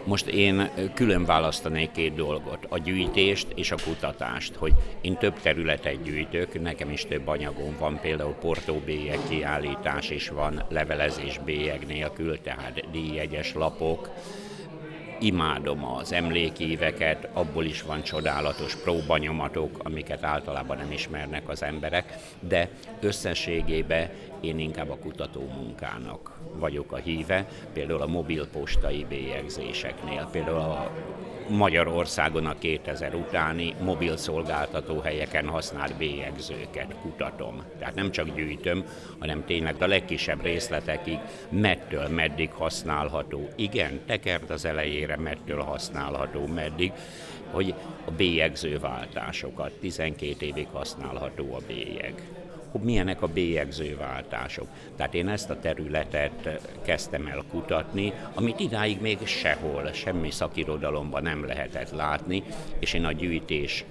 Most 0.04 0.28
én 0.28 0.70
külön 0.94 1.26
választanék 1.26 1.92
két 1.92 2.14
dolgot, 2.14 2.66
a 2.70 2.78
gyűjtést 2.78 3.48
és 3.56 3.72
a 3.72 3.76
kutatást, 3.86 4.56
hogy 4.56 4.74
én 5.02 5.18
több 5.18 5.40
területet 5.42 6.04
gyűjtök, 6.04 6.62
nekem 6.62 6.92
is 6.92 7.06
több 7.06 7.28
anyagom 7.28 7.76
van, 7.80 8.00
például 8.02 8.34
portóbélyeg 8.34 9.20
kiállítás 9.30 10.10
is 10.10 10.30
van, 10.30 10.64
levelezés 10.70 11.40
bélyeg 11.46 11.86
nélkül, 11.86 12.42
tehát 12.42 12.92
díjegyes 12.92 13.54
lapok, 13.54 14.10
imádom 15.19 15.86
az 15.86 16.12
emlékíveket, 16.12 17.27
abból 17.33 17.65
is 17.65 17.81
van 17.81 18.03
csodálatos 18.03 18.75
próbanyomatok, 18.75 19.79
amiket 19.83 20.24
általában 20.24 20.77
nem 20.77 20.91
ismernek 20.91 21.50
az 21.50 21.63
emberek, 21.63 22.13
de 22.39 22.69
összességében 23.00 24.09
én 24.39 24.59
inkább 24.59 24.89
a 24.89 24.97
kutató 24.97 25.41
munkának 25.55 26.31
vagyok 26.53 26.91
a 26.91 26.95
híve, 26.95 27.47
például 27.74 28.01
a 28.01 28.07
mobilpostai 28.07 29.05
bélyegzéseknél, 29.09 30.27
például 30.31 30.57
a 30.59 30.91
Magyarországon 31.50 32.46
a 32.46 32.58
2000 32.58 33.16
utáni 33.16 33.74
mobil 33.82 34.18
szolgáltató 34.18 35.00
helyeken 35.00 35.48
használt 35.48 35.98
bélyegzőket 35.98 36.96
kutatom. 37.01 37.63
Tehát 37.80 37.96
nem 37.96 38.12
csak 38.12 38.36
gyűjtöm, 38.36 38.86
hanem 39.20 39.46
tényleg 39.46 39.75
a 39.80 39.88
legkisebb 39.88 40.42
részletekig, 40.42 41.18
mettől 41.50 42.08
meddig 42.08 42.51
használható. 42.51 43.50
Igen, 43.56 44.00
tekert 44.06 44.50
az 44.50 44.66
elejére, 44.66 45.18
mettől 45.18 45.62
használható, 45.62 46.46
meddig 46.46 46.92
hogy 47.51 47.74
a 48.06 48.12
bélyegző 48.12 48.80
váltásokat, 48.80 49.72
12 49.72 50.46
évig 50.46 50.68
használható 50.72 51.54
a 51.54 51.62
bélyeg 51.68 52.13
hogy 52.77 52.86
milyenek 52.86 53.22
a 53.22 53.27
bélyegző 53.27 53.98
váltások. 53.98 54.67
Tehát 54.96 55.13
én 55.13 55.27
ezt 55.27 55.50
a 55.50 55.60
területet 55.60 56.62
kezdtem 56.86 57.27
el 57.27 57.43
kutatni, 57.50 58.13
amit 58.34 58.60
idáig 58.60 59.01
még 59.01 59.17
sehol, 59.25 59.91
semmi 59.93 60.31
szakirodalomban 60.31 61.22
nem 61.22 61.46
lehetett 61.46 61.91
látni, 61.91 62.43
és 62.79 62.93
én 62.93 63.05
a 63.05 63.12
gyűjtés 63.12 63.86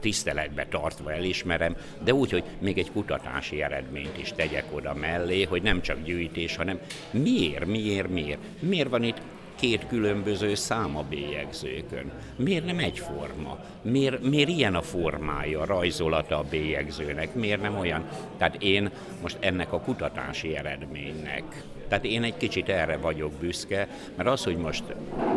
tiszteletbe 0.00 0.66
tartva 0.66 1.12
elismerem, 1.12 1.76
de 2.04 2.14
úgy, 2.14 2.30
hogy 2.30 2.44
még 2.58 2.78
egy 2.78 2.92
kutatási 2.92 3.62
eredményt 3.62 4.18
is 4.18 4.32
tegyek 4.32 4.64
oda 4.70 4.94
mellé, 4.94 5.42
hogy 5.42 5.62
nem 5.62 5.80
csak 5.82 6.02
gyűjtés, 6.02 6.56
hanem 6.56 6.78
miért, 7.10 7.66
miért, 7.66 8.08
miért. 8.08 8.40
Miért 8.60 8.88
van 8.88 9.02
itt 9.02 9.20
két 9.62 9.86
különböző 9.86 10.54
szám 10.54 10.96
a 10.96 11.02
bélyegzőkön. 11.02 12.12
Miért 12.36 12.64
nem 12.64 12.78
egyforma? 12.78 13.58
Miért, 13.82 14.22
miért 14.22 14.48
ilyen 14.48 14.74
a 14.74 14.82
formája, 14.82 15.60
a 15.60 15.64
rajzolata 15.64 16.38
a 16.38 16.44
bélyegzőnek? 16.50 17.34
Miért 17.34 17.62
nem 17.62 17.78
olyan? 17.78 18.08
Tehát 18.38 18.62
én 18.62 18.90
most 19.20 19.36
ennek 19.40 19.72
a 19.72 19.80
kutatási 19.80 20.56
eredménynek 20.56 21.64
tehát 21.88 22.06
én 22.06 22.22
egy 22.22 22.36
kicsit 22.36 22.68
erre 22.68 22.96
vagyok 22.96 23.32
büszke, 23.32 23.88
mert 24.16 24.28
az, 24.28 24.44
hogy 24.44 24.56
most 24.56 24.84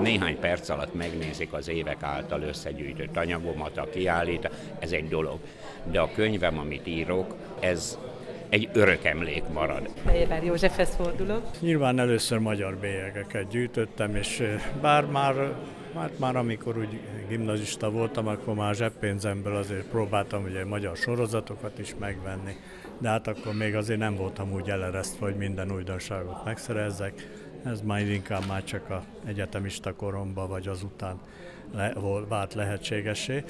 néhány 0.02 0.40
perc 0.40 0.70
alatt 0.70 0.94
megnézik 0.94 1.54
az 1.54 1.68
évek 1.68 2.04
által 2.04 2.42
összegyűjtött 2.42 3.18
anyagomat, 3.18 3.78
a 3.78 3.90
kiállít, 3.90 4.50
ez 4.80 4.92
egy 4.92 5.08
dolog. 5.08 5.40
De 5.84 6.00
a 6.00 6.12
könyvem, 6.12 6.60
amit 6.60 6.88
írok, 6.88 7.36
ez 7.60 7.98
egy 8.56 8.70
örök 8.74 9.04
emlék 9.04 9.44
marad. 9.54 9.90
Fejéber 10.06 10.44
Józsefhez 10.44 10.96
fordulok. 10.96 11.44
Nyilván 11.60 12.00
először 12.00 12.38
magyar 12.38 12.76
bélyegeket 12.76 13.48
gyűjtöttem, 13.48 14.16
és 14.16 14.44
bár 14.82 15.06
már 15.06 15.54
Hát 15.96 16.20
már 16.20 16.36
amikor 16.36 16.78
úgy 16.78 17.00
gimnazista 17.28 17.92
voltam, 17.92 18.28
akkor 18.28 18.54
már 18.54 18.76
zseppénzemből 18.76 19.56
azért 19.56 19.86
próbáltam 19.86 20.44
ugye 20.44 20.66
magyar 20.66 20.98
sorozatokat 20.98 21.80
is 21.80 21.96
megvenni, 22.00 22.56
de 22.98 23.10
hát 23.10 23.28
akkor 23.28 23.54
még 23.54 23.76
azért 23.76 24.00
nem 24.00 24.16
voltam 24.16 24.54
úgy 24.54 24.70
eleresztve, 24.70 25.26
hogy 25.26 25.36
minden 25.36 25.72
újdonságot 25.72 26.46
megszerezzek. 26.46 27.30
Ez 27.66 27.82
majd 27.82 28.08
inkább 28.08 28.46
már 28.48 28.64
csak 28.64 28.90
a 28.90 29.04
egyetemista 29.26 29.94
koromban, 29.94 30.50
vagy 30.50 30.68
azután 30.68 31.20
le, 31.74 31.94
vált 32.28 32.54
lehetségesé 32.54 33.44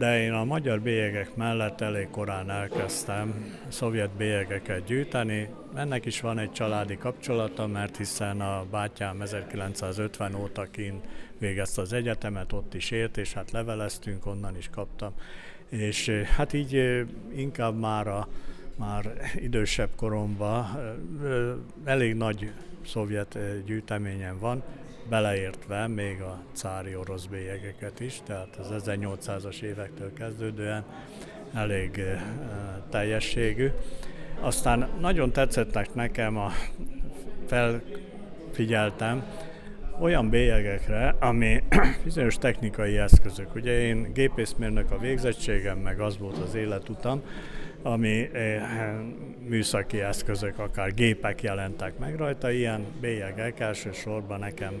de 0.00 0.20
én 0.20 0.32
a 0.32 0.44
magyar 0.44 0.80
bélyegek 0.80 1.34
mellett 1.34 1.80
elég 1.80 2.10
korán 2.10 2.50
elkezdtem 2.50 3.56
szovjet 3.68 4.10
bélyegeket 4.10 4.84
gyűjteni. 4.84 5.48
Ennek 5.74 6.04
is 6.04 6.20
van 6.20 6.38
egy 6.38 6.52
családi 6.52 6.96
kapcsolata, 6.96 7.66
mert 7.66 7.96
hiszen 7.96 8.40
a 8.40 8.64
bátyám 8.70 9.20
1950 9.20 10.34
óta 10.34 10.66
kint 10.70 11.04
végezte 11.38 11.80
az 11.80 11.92
egyetemet, 11.92 12.52
ott 12.52 12.74
is 12.74 12.90
élt, 12.90 13.16
és 13.16 13.32
hát 13.32 13.50
leveleztünk, 13.50 14.26
onnan 14.26 14.56
is 14.56 14.68
kaptam. 14.70 15.12
És 15.68 16.08
hát 16.08 16.52
így 16.52 17.04
inkább 17.34 17.78
már 17.78 18.06
a 18.06 18.28
már 18.76 19.10
idősebb 19.36 19.90
koromban 19.96 20.66
elég 21.84 22.14
nagy 22.14 22.52
szovjet 22.86 23.38
gyűjteményem 23.64 24.38
van, 24.38 24.62
beleértve 25.08 25.86
még 25.86 26.20
a 26.20 26.42
cári 26.52 26.96
orosz 26.96 27.24
bélyegeket 27.24 28.00
is, 28.00 28.20
tehát 28.26 28.56
az 28.56 28.84
1800-as 28.86 29.60
évektől 29.60 30.12
kezdődően 30.12 30.84
elég 31.54 32.02
teljességű. 32.90 33.68
Aztán 34.40 34.88
nagyon 35.00 35.32
tetszettek 35.32 35.94
nekem 35.94 36.36
a 36.36 36.50
felfigyeltem 37.46 39.24
olyan 40.00 40.28
bélyegekre, 40.28 41.16
ami 41.20 41.62
bizonyos 42.04 42.36
technikai 42.36 42.98
eszközök. 42.98 43.54
Ugye 43.54 43.80
én 43.80 44.12
gépészmérnök 44.12 44.90
a 44.90 44.98
végzettségem, 44.98 45.78
meg 45.78 46.00
az 46.00 46.18
volt 46.18 46.38
az 46.38 46.54
életutam, 46.54 47.22
ami 47.82 48.30
eh, 48.32 48.62
műszaki 49.48 50.00
eszközök, 50.00 50.58
akár 50.58 50.94
gépek 50.94 51.42
jelentek 51.42 51.98
meg 51.98 52.16
rajta, 52.16 52.50
ilyen 52.50 52.84
bélyegek, 53.00 53.60
elsősorban 53.60 54.38
nekem 54.38 54.72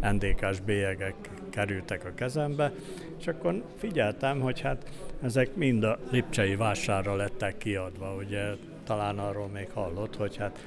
NDK-s 0.00 0.60
bélyegek 0.60 1.14
kerültek 1.50 2.04
a 2.04 2.14
kezembe, 2.14 2.72
és 3.18 3.26
akkor 3.26 3.62
figyeltem, 3.76 4.40
hogy 4.40 4.60
hát 4.60 4.90
ezek 5.22 5.54
mind 5.54 5.84
a 5.84 5.98
Lipcsei 6.10 6.56
vásárra 6.56 7.16
lettek 7.16 7.58
kiadva, 7.58 8.14
ugye 8.14 8.42
talán 8.84 9.18
arról 9.18 9.48
még 9.48 9.68
hallott, 9.74 10.16
hogy 10.16 10.36
hát 10.36 10.58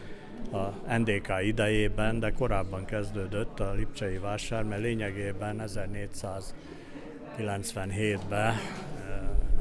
a 0.51 0.73
NDK 0.97 1.27
idejében, 1.43 2.19
de 2.19 2.32
korábban 2.32 2.86
kezdődött 2.86 3.60
a 3.60 3.73
Lipcsei 3.73 4.17
vásár, 4.17 4.63
mert 4.63 4.82
lényegében 4.82 5.62
1497-ben 5.65 8.53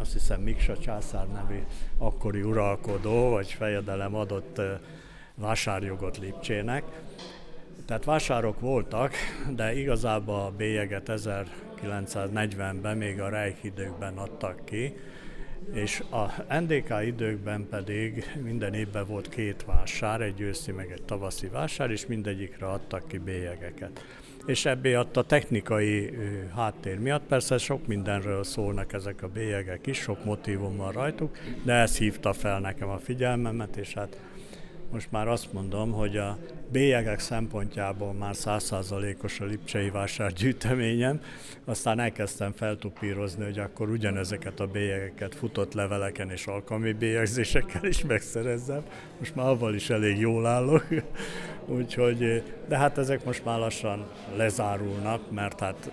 azt 0.00 0.12
hiszem 0.12 0.40
Miksa 0.40 0.78
császár 0.78 1.26
nevű 1.26 1.62
akkori 1.98 2.42
uralkodó 2.42 3.28
vagy 3.28 3.52
fejedelem 3.52 4.14
adott 4.14 4.60
vásárjogot 5.34 6.18
Lipcsének. 6.18 6.82
Tehát 7.86 8.04
vásárok 8.04 8.60
voltak, 8.60 9.14
de 9.54 9.74
igazából 9.74 10.40
a 10.40 10.52
bélyeget 10.56 11.06
1940-ben, 11.06 12.96
még 12.96 13.20
a 13.20 13.28
Reich 13.28 13.64
időkben 13.64 14.18
adtak 14.18 14.64
ki, 14.64 14.96
és 15.72 16.02
a 16.10 16.54
NDK 16.60 16.94
időkben 17.04 17.66
pedig 17.70 18.24
minden 18.42 18.74
évben 18.74 19.06
volt 19.06 19.28
két 19.28 19.64
vásár, 19.64 20.20
egy 20.20 20.40
őszi 20.40 20.72
meg 20.72 20.90
egy 20.90 21.02
tavaszi 21.02 21.46
vásár, 21.46 21.90
és 21.90 22.06
mindegyikre 22.06 22.66
adtak 22.66 23.08
ki 23.08 23.18
bélyegeket 23.18 24.04
és 24.50 24.64
ebbé 24.64 24.94
a 24.94 25.06
technikai 25.26 26.10
háttér 26.54 26.98
miatt. 26.98 27.22
Persze 27.22 27.58
sok 27.58 27.86
mindenről 27.86 28.44
szólnak 28.44 28.92
ezek 28.92 29.22
a 29.22 29.28
bélyegek 29.28 29.86
is, 29.86 29.98
sok 29.98 30.24
motivum 30.24 30.76
van 30.76 30.92
rajtuk, 30.92 31.36
de 31.62 31.72
ez 31.72 31.98
hívta 31.98 32.32
fel 32.32 32.60
nekem 32.60 32.88
a 32.88 32.98
figyelmemet, 32.98 33.76
és 33.76 33.94
hát 33.94 34.20
most 34.92 35.10
már 35.10 35.28
azt 35.28 35.52
mondom, 35.52 35.92
hogy 35.92 36.16
a 36.16 36.38
bélyegek 36.72 37.18
szempontjából 37.18 38.12
már 38.12 38.36
százszázalékos 38.36 39.40
a 39.40 39.44
Lipcsei 39.44 39.90
vásár 39.90 40.32
gyűjteményem, 40.32 41.20
aztán 41.64 42.00
elkezdtem 42.00 42.52
feltupírozni, 42.52 43.44
hogy 43.44 43.58
akkor 43.58 43.88
ugyanezeket 43.88 44.60
a 44.60 44.66
bélyegeket 44.66 45.34
futott 45.34 45.72
leveleken 45.72 46.30
és 46.30 46.46
alkalmi 46.46 46.92
bélyegzésekkel 46.92 47.84
is 47.84 48.04
megszerezzem. 48.04 48.82
Most 49.18 49.34
már 49.34 49.46
avval 49.46 49.74
is 49.74 49.90
elég 49.90 50.18
jól 50.18 50.46
állok, 50.46 50.86
úgyhogy, 51.78 52.42
de 52.68 52.76
hát 52.76 52.98
ezek 52.98 53.24
most 53.24 53.44
már 53.44 53.58
lassan 53.58 54.06
lezárulnak, 54.36 55.30
mert 55.30 55.60
hát 55.60 55.90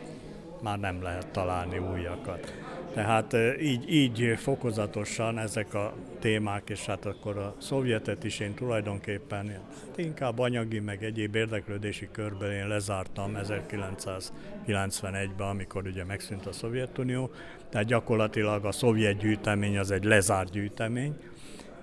már 0.62 0.80
nem 0.80 1.02
lehet 1.02 1.28
találni 1.28 1.78
újakat. 1.78 2.67
Tehát 2.98 3.36
így, 3.62 3.94
így 3.94 4.34
fokozatosan 4.38 5.38
ezek 5.38 5.74
a 5.74 5.94
témák, 6.20 6.70
és 6.70 6.86
hát 6.86 7.06
akkor 7.06 7.38
a 7.38 7.56
szovjetet 7.58 8.24
is 8.24 8.40
én 8.40 8.54
tulajdonképpen 8.54 9.48
hát 9.48 9.98
inkább 9.98 10.40
anyagi, 10.40 10.80
meg 10.80 11.04
egyéb 11.04 11.36
érdeklődési 11.36 12.10
körben 12.12 12.52
én 12.52 12.68
lezártam 12.68 13.38
1991-ben, 13.44 15.48
amikor 15.48 15.86
ugye 15.86 16.06
megszűnt 16.06 16.46
a 16.46 16.52
Szovjetunió, 16.52 17.32
tehát 17.70 17.88
gyakorlatilag 17.88 18.66
a 18.66 18.72
szovjet 18.72 19.18
gyűjtemény 19.18 19.78
az 19.78 19.92
egy 19.92 20.04
lezárt 20.04 20.52
gyűjtemény, 20.52 21.16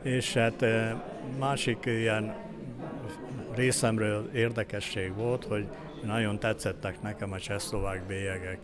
és 0.03 0.33
hát 0.33 0.65
másik 1.39 1.79
ilyen 1.85 2.35
részemről 3.55 4.31
érdekesség 4.33 5.15
volt, 5.15 5.45
hogy 5.45 5.67
nagyon 6.05 6.39
tetszettek 6.39 7.03
nekem 7.03 7.33
a 7.33 7.39
csehszlovák 7.39 8.07
bélyegek 8.07 8.59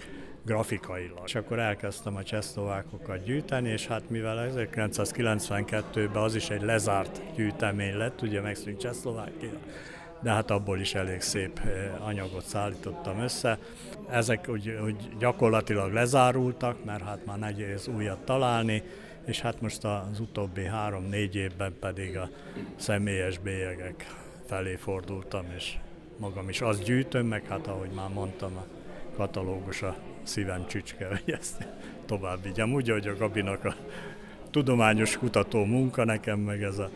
grafikailag. 0.50 1.22
És 1.24 1.34
akkor 1.34 1.58
elkezdtem 1.58 2.16
a 2.16 2.22
csehszlovákokat 2.22 3.24
gyűjteni, 3.24 3.68
és 3.68 3.86
hát 3.86 4.10
mivel 4.10 4.50
1992-ben 4.54 6.22
az 6.22 6.34
is 6.34 6.50
egy 6.50 6.62
lezárt 6.62 7.20
gyűjtemény 7.34 7.96
lett, 7.96 8.22
ugye 8.22 8.40
megszűnt 8.40 8.80
Csehszlovákia, 8.80 9.50
de 10.20 10.30
hát 10.30 10.50
abból 10.50 10.80
is 10.80 10.94
elég 10.94 11.20
szép 11.20 11.58
eh, 11.58 12.06
anyagot 12.06 12.44
szállítottam 12.44 13.18
össze. 13.18 13.58
Ezek 14.08 14.48
úgy, 14.48 14.78
úgy 14.84 14.96
gyakorlatilag 15.18 15.92
lezárultak, 15.92 16.84
mert 16.84 17.04
hát 17.04 17.26
már 17.26 17.38
nehéz 17.38 17.88
újat 17.88 18.24
találni, 18.24 18.82
és 19.26 19.40
hát 19.40 19.60
most 19.60 19.84
az 19.84 20.20
utóbbi 20.20 20.64
három-négy 20.64 21.36
évben 21.36 21.76
pedig 21.80 22.16
a 22.16 22.28
személyes 22.76 23.38
bélyegek 23.38 24.06
felé 24.46 24.74
fordultam, 24.74 25.44
és 25.56 25.76
magam 26.16 26.48
is 26.48 26.60
azt 26.60 26.82
gyűjtöm, 26.82 27.26
meg 27.26 27.44
hát 27.48 27.66
ahogy 27.66 27.90
már 27.90 28.08
mondtam, 28.08 28.56
a 28.56 28.64
katalógus 29.16 29.82
a 29.82 29.96
szívem 30.22 30.66
csücske, 30.66 31.06
hogy 31.08 31.34
ezt 31.34 31.66
tovább 32.06 32.42
vigyem. 32.42 32.72
Úgy, 32.72 32.88
hogy 32.88 33.06
a 33.06 33.16
Gabinak 33.16 33.64
a 33.64 33.74
tudományos 34.50 35.16
kutató 35.16 35.64
munka, 35.64 36.04
nekem 36.04 36.38
meg 36.38 36.62
ez 36.62 36.78
a 36.78 36.90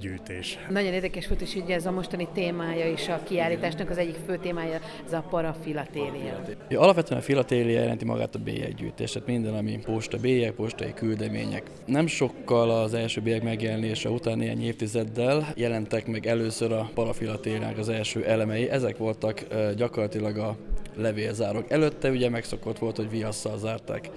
gyűjtés. 0.00 0.58
Nagyon 0.68 0.92
érdekes 0.92 1.28
volt, 1.28 1.40
és 1.40 1.54
ugye 1.54 1.74
ez 1.74 1.86
a 1.86 1.90
mostani 1.90 2.28
témája 2.34 2.90
is 2.90 3.08
a 3.08 3.20
kiállításnak 3.22 3.90
az 3.90 3.98
egyik 3.98 4.16
fő 4.26 4.36
témája, 4.36 4.80
ez 5.06 5.12
a 5.12 5.24
parafilatélia. 5.30 6.44
Ja, 6.68 6.80
alapvetően 6.80 7.20
a 7.20 7.22
filatélia 7.22 7.80
jelenti 7.80 8.04
magát 8.04 8.34
a 8.34 8.38
bélyeggyűjtés, 8.38 9.12
tehát 9.12 9.28
minden, 9.28 9.54
ami 9.54 9.78
posta 9.84 10.18
bélyeg, 10.18 10.52
postai 10.52 10.94
küldemények. 10.94 11.62
Nem 11.84 12.06
sokkal 12.06 12.70
az 12.70 12.94
első 12.94 13.20
bélyeg 13.20 13.42
megjelenése 13.42 14.08
után 14.08 14.38
néhány 14.38 14.62
évtizeddel 14.62 15.52
jelentek 15.56 16.06
meg 16.06 16.26
először 16.26 16.72
a 16.72 16.90
parafilatéliának 16.94 17.78
az 17.78 17.88
első 17.88 18.24
elemei. 18.24 18.70
Ezek 18.70 18.96
voltak 18.96 19.44
gyakorlatilag 19.76 20.36
a 20.36 20.56
levélzárok. 20.96 21.70
Előtte 21.70 22.10
ugye 22.10 22.28
megszokott 22.28 22.78
volt, 22.78 22.96
hogy 22.96 23.10
viasszal 23.10 23.58
zárták 23.58 24.10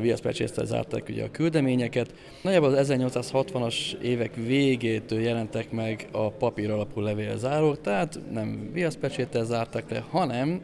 viaszpecsésztel 0.00 0.64
zárták 0.64 1.08
ugye 1.08 1.24
a 1.24 1.30
küldeményeket. 1.30 2.14
Nagyjából 2.42 2.74
az 2.74 2.92
1860-as 2.92 3.92
évek 4.02 4.34
végétől 4.34 5.20
jelentek 5.20 5.70
meg 5.70 6.06
a 6.10 6.30
papír 6.30 6.70
alapú 6.70 7.00
levélzárók, 7.00 7.80
tehát 7.80 8.18
nem 8.32 8.70
viaszpecséttel 8.72 9.44
zárták 9.44 9.90
le, 9.90 10.04
hanem 10.10 10.60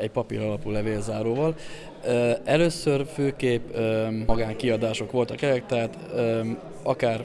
egy 0.00 0.10
papír 0.10 0.40
alapú 0.40 0.70
levélzáróval. 0.70 1.54
Először 2.44 3.06
főképp 3.06 3.76
magánkiadások 4.26 5.10
voltak 5.10 5.42
ezek, 5.42 5.66
tehát 5.66 5.98
akár 6.82 7.24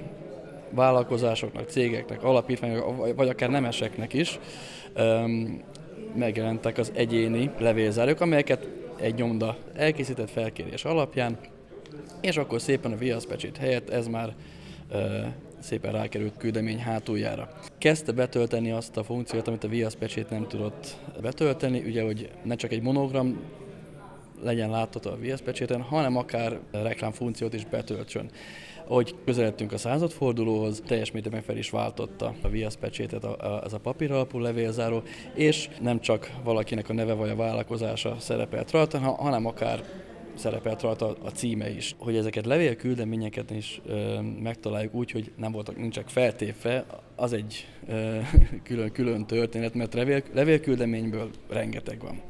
vállalkozásoknak, 0.69 1.69
cégeknek, 1.69 2.23
alapítványoknak, 2.23 3.15
vagy 3.15 3.29
akár 3.29 3.49
nemeseknek 3.49 4.13
is 4.13 4.39
megjelentek 6.15 6.77
az 6.77 6.91
egyéni 6.95 7.49
levélzárók, 7.59 8.21
amelyeket 8.21 8.67
egy 8.99 9.15
nyomda 9.15 9.57
elkészített 9.75 10.29
felkérés 10.29 10.85
alapján, 10.85 11.37
és 12.21 12.37
akkor 12.37 12.61
szépen 12.61 12.91
a 12.91 12.97
viaszpecsét 12.97 13.57
helyett 13.57 13.89
ez 13.89 14.07
már 14.07 14.35
szépen 15.59 15.91
rákerült 15.91 16.37
küldemény 16.37 16.79
hátuljára. 16.79 17.49
Kezdte 17.77 18.11
betölteni 18.11 18.71
azt 18.71 18.97
a 18.97 19.03
funkciót, 19.03 19.47
amit 19.47 19.63
a 19.63 19.67
viaszpecsét 19.67 20.29
nem 20.29 20.47
tudott 20.47 20.97
betölteni, 21.21 21.79
ugye, 21.79 22.03
hogy 22.03 22.29
ne 22.43 22.55
csak 22.55 22.71
egy 22.71 22.81
monogram 22.81 23.41
legyen 24.43 24.69
látható 24.69 25.09
a 25.09 25.17
viaszpecséten, 25.17 25.81
hanem 25.81 26.17
akár 26.17 26.59
reklámfunkciót 26.71 27.53
is 27.53 27.65
betöltsön. 27.65 28.29
Ahogy 28.87 29.15
közeledtünk 29.25 29.71
a 29.71 29.77
századfordulóhoz, 29.77 30.81
teljes 30.85 31.11
mértékben 31.11 31.41
fel 31.41 31.57
is 31.57 31.69
váltotta 31.69 32.33
a 32.41 32.47
viaszpecsétet 32.47 33.27
ez 33.65 33.73
a 33.73 33.79
papír 33.79 34.11
alapú 34.11 34.39
levélzáró, 34.39 35.03
és 35.33 35.69
nem 35.81 35.99
csak 35.99 36.31
valakinek 36.43 36.89
a 36.89 36.93
neve 36.93 37.13
vagy 37.13 37.29
a 37.29 37.35
vállalkozása 37.35 38.15
szerepelt 38.19 38.71
rajta, 38.71 38.99
hanem 38.99 39.45
akár 39.45 39.83
szerepelt 40.35 40.81
rajta 40.81 41.15
a 41.23 41.29
címe 41.29 41.69
is. 41.69 41.95
Hogy 41.97 42.15
ezeket 42.15 42.45
levélküldeményeket 42.45 43.51
is 43.51 43.81
ö, 43.85 44.19
megtaláljuk 44.21 44.93
úgy, 44.93 45.11
hogy 45.11 45.31
nem 45.37 45.51
voltak, 45.51 45.77
nincsenek 45.77 46.09
feltépve, 46.09 46.85
az 47.15 47.33
egy 47.33 47.67
ö, 47.87 48.17
külön, 48.63 48.91
külön 48.91 49.25
történet, 49.25 49.73
mert 49.73 49.93
levél, 49.93 50.23
levélküldeményből 50.33 51.29
rengeteg 51.49 52.01
van. 52.01 52.21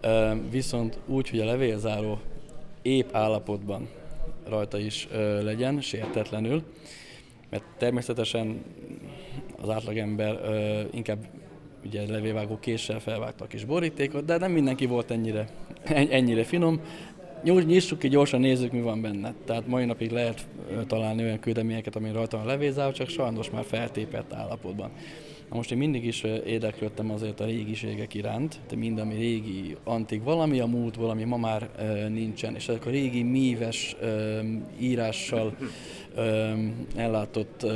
Ö, 0.00 0.34
viszont 0.50 0.98
úgy, 1.06 1.30
hogy 1.30 1.40
a 1.40 1.44
levélzáró 1.44 2.18
épp 2.82 3.08
állapotban 3.12 3.88
rajta 4.48 4.78
is 4.78 5.08
legyen, 5.42 5.80
sértetlenül, 5.80 6.62
mert 7.50 7.64
természetesen 7.78 8.64
az 9.60 9.68
átlagember 9.68 10.40
inkább 10.92 11.26
ugye 11.84 12.06
levélvágó 12.08 12.58
késsel 12.58 13.00
felvágta 13.00 13.44
a 13.44 13.46
kis 13.46 13.64
borítékot, 13.64 14.24
de 14.24 14.36
nem 14.38 14.52
mindenki 14.52 14.86
volt 14.86 15.10
ennyire, 15.10 15.48
ennyire 15.84 16.44
finom. 16.44 16.80
Nyissuk 17.42 17.98
ki, 17.98 18.08
gyorsan 18.08 18.40
nézzük, 18.40 18.72
mi 18.72 18.80
van 18.80 19.00
benne. 19.00 19.34
Tehát 19.44 19.66
mai 19.66 19.84
napig 19.84 20.10
lehet 20.10 20.46
találni 20.86 21.22
olyan 21.22 21.38
küldeményeket, 21.38 21.96
ami 21.96 22.12
rajta 22.12 22.36
van 22.36 22.46
a 22.46 22.48
levézáró, 22.48 22.92
csak 22.92 23.08
sajnos 23.08 23.50
már 23.50 23.64
feltépett 23.64 24.32
állapotban. 24.32 24.90
Na 25.50 25.56
most 25.56 25.70
én 25.72 25.78
mindig 25.78 26.04
is 26.04 26.22
érdeklődtem 26.46 27.10
azért 27.10 27.40
a 27.40 27.44
régiségek 27.44 28.14
iránt, 28.14 28.60
de 28.68 28.76
mind, 28.76 28.98
ami 28.98 29.14
régi, 29.14 29.76
antik, 29.84 30.22
valami 30.22 30.60
a 30.60 30.66
múlt, 30.66 30.96
valami 30.96 31.24
ma 31.24 31.36
már 31.36 31.70
nincsen, 32.08 32.54
és 32.54 32.68
ezek 32.68 32.86
a 32.86 32.90
régi 32.90 33.22
míves 33.22 33.96
írással 34.80 35.56
ellátott 36.96 37.66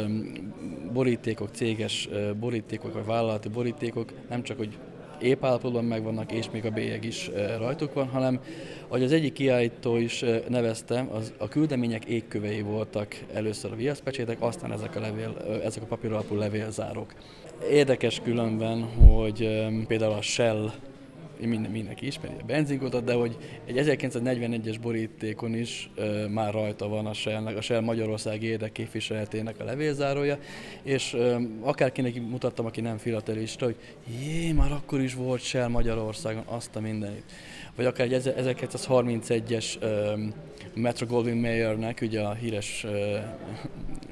borítékok, 0.93 1.49
céges 1.53 2.09
borítékok, 2.41 2.93
vagy 2.93 3.05
vállalati 3.05 3.49
borítékok 3.49 4.13
nem 4.29 4.43
csak, 4.43 4.57
hogy 4.57 4.79
épp 5.23 5.45
állapotban 5.45 5.85
megvannak, 5.85 6.33
és 6.33 6.51
még 6.51 6.65
a 6.65 6.71
bélyeg 6.71 7.05
is 7.05 7.31
rajtuk 7.59 7.95
van, 7.95 8.09
hanem, 8.09 8.41
ahogy 8.89 9.03
az 9.03 9.13
egyik 9.13 9.33
kiállító 9.33 9.97
is 9.97 10.25
nevezte, 10.49 11.07
az, 11.13 11.33
a 11.39 11.49
küldemények 11.49 12.05
égkövei 12.05 12.63
voltak 12.63 13.17
először 13.33 13.73
a 13.73 13.77
viaszpecsétek, 13.77 14.37
aztán 14.41 14.73
ezek 14.73 14.97
a, 14.97 15.01
levél, 15.01 15.61
ezek 15.65 15.83
a 15.83 15.87
papír 15.87 16.13
alapú 16.13 16.35
levélzárok. 16.35 17.15
Érdekes 17.71 18.21
különben, 18.25 18.83
hogy 18.83 19.67
például 19.87 20.13
a 20.13 20.23
Shell 20.23 20.71
minden, 21.47 21.71
mindenki 21.71 22.07
ismeri 22.07 22.35
a 22.41 22.45
benzinkotat, 22.45 23.05
de 23.05 23.13
hogy 23.13 23.37
egy 23.67 23.99
1941-es 24.01 24.77
borítékon 24.83 25.55
is 25.55 25.91
e, 25.97 26.29
már 26.29 26.53
rajta 26.53 26.89
van 26.89 27.07
a 27.07 27.13
Shell, 27.13 27.47
a 27.47 27.61
Shell 27.61 27.81
Magyarország 27.81 28.43
érdekképviseletének 28.43 29.61
a 29.61 29.65
levélzárója, 29.65 30.39
és 30.83 31.13
e, 31.13 31.37
akárkinek 31.61 32.15
mutattam, 32.29 32.67
aki 32.67 32.81
nem 32.81 32.97
filatelista, 32.97 33.65
hogy 33.65 33.77
jé, 34.21 34.53
már 34.53 34.73
akkor 34.73 35.01
is 35.01 35.15
volt 35.15 35.41
Shell 35.41 35.69
Magyarországon, 35.69 36.43
azt 36.47 36.77
a 36.77 36.81
mindenit. 36.81 37.25
Vagy 37.77 37.87
akár 37.87 38.13
egy 38.13 38.23
1931-es 38.25 39.83
e, 39.83 40.19
Metro 40.75 41.07
Goldwyn 41.07 41.37
Mayernek, 41.37 41.99
ugye 42.03 42.21
a 42.21 42.33
híres 42.33 42.85
e, 42.85 43.39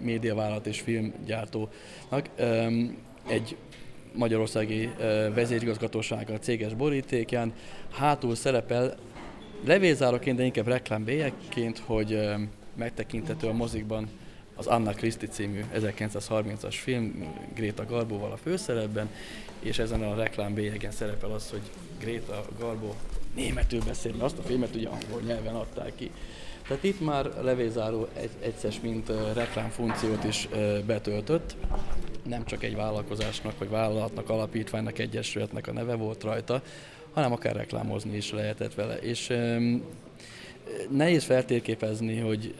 médiavállalat 0.00 0.66
és 0.66 0.80
filmgyártónak, 0.80 2.28
e, 2.36 2.68
egy 3.28 3.56
magyarországi 4.12 4.90
vezérigazgatósága 5.34 6.38
céges 6.38 6.74
borítékján. 6.74 7.52
Hátul 7.90 8.34
szerepel 8.34 8.96
levélzároként, 9.64 10.36
de 10.36 10.44
inkább 10.44 10.66
reklámbélyekként, 10.66 11.78
hogy 11.78 12.20
megtekintető 12.76 13.46
a 13.46 13.52
mozikban 13.52 14.08
az 14.54 14.66
Anna 14.66 14.92
Christie 14.92 15.28
című 15.28 15.60
1930-as 15.74 16.74
film 16.82 17.34
Greta 17.54 17.84
Garbóval 17.84 18.32
a 18.32 18.36
főszerepben, 18.36 19.10
és 19.60 19.78
ezen 19.78 20.02
a 20.02 20.14
reklámbélyegen 20.14 20.90
szerepel 20.90 21.30
az, 21.30 21.50
hogy 21.50 21.62
Greta 22.00 22.44
Garbo 22.58 22.94
németül 23.34 23.80
beszél, 23.86 24.12
mert 24.12 24.24
azt 24.24 24.38
a 24.38 24.42
filmet 24.42 24.74
ugye 24.74 24.88
angol 24.88 25.20
nyelven 25.26 25.54
adták 25.54 25.92
ki. 25.94 26.10
Tehát 26.68 26.84
itt 26.84 27.00
már 27.00 27.26
a 27.26 27.42
levézáró 27.42 28.08
egy, 28.16 28.30
egyszer, 28.42 28.72
mint 28.82 29.12
reklámfunkciót 29.34 30.24
is 30.24 30.48
betöltött, 30.86 31.56
nem 32.22 32.44
csak 32.44 32.62
egy 32.62 32.76
vállalkozásnak, 32.76 33.58
vagy 33.58 33.68
vállalatnak, 33.68 34.30
alapítványnak, 34.30 34.98
egyesületnek 34.98 35.66
a 35.66 35.72
neve 35.72 35.94
volt 35.94 36.22
rajta, 36.22 36.62
hanem 37.12 37.32
akár 37.32 37.56
reklámozni 37.56 38.16
is 38.16 38.32
lehetett 38.32 38.74
vele. 38.74 38.98
És 38.98 39.32
nehéz 40.90 41.24
feltérképezni, 41.24 42.18
hogy 42.18 42.54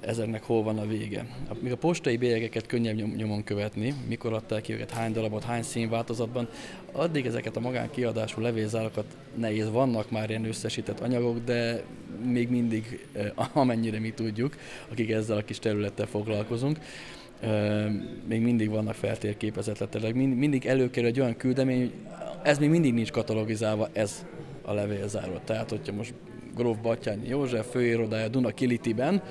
ezeknek 0.00 0.42
hol 0.42 0.62
van 0.62 0.78
a 0.78 0.86
vége. 0.86 1.26
Míg 1.60 1.72
a 1.72 1.76
postai 1.76 2.16
bélyegeket 2.16 2.66
könnyebb 2.66 3.16
nyomon 3.16 3.44
követni, 3.44 3.94
mikor 4.08 4.32
adták 4.32 4.62
ki 4.62 4.72
őket, 4.72 4.90
hány 4.90 5.12
darabot, 5.12 5.44
hány 5.44 5.62
színváltozatban, 5.62 6.48
addig 6.92 7.26
ezeket 7.26 7.56
a 7.56 7.60
magánkiadású 7.60 8.40
levélzárakat 8.40 9.16
nehéz. 9.34 9.70
Vannak 9.70 10.10
már 10.10 10.28
ilyen 10.28 10.44
összesített 10.44 11.00
anyagok, 11.00 11.44
de 11.44 11.82
még 12.24 12.48
mindig, 12.48 13.06
amennyire 13.52 13.98
mi 13.98 14.10
tudjuk, 14.10 14.56
akik 14.90 15.10
ezzel 15.10 15.36
a 15.36 15.44
kis 15.44 15.58
területtel 15.58 16.06
foglalkozunk, 16.06 16.78
még 18.28 18.40
mindig 18.40 18.70
vannak 18.70 18.94
feltérképezetletek. 18.94 20.14
Mindig 20.14 20.66
előkerül 20.66 21.08
egy 21.08 21.20
olyan 21.20 21.36
küldemény, 21.36 21.80
hogy 21.80 21.92
ez 22.42 22.58
még 22.58 22.68
mindig 22.68 22.94
nincs 22.94 23.10
katalogizálva, 23.10 23.88
ez 23.92 24.24
a 24.62 24.72
levélzáró. 24.72 25.40
Tehát, 25.44 25.70
hogyha 25.70 25.92
most 25.92 26.14
Gróf 26.60 26.76
Batyányi 26.76 27.28
József 27.28 27.70
főirodája 27.70 28.28
Duna 28.28 28.50
Kilitiben, 28.50 29.22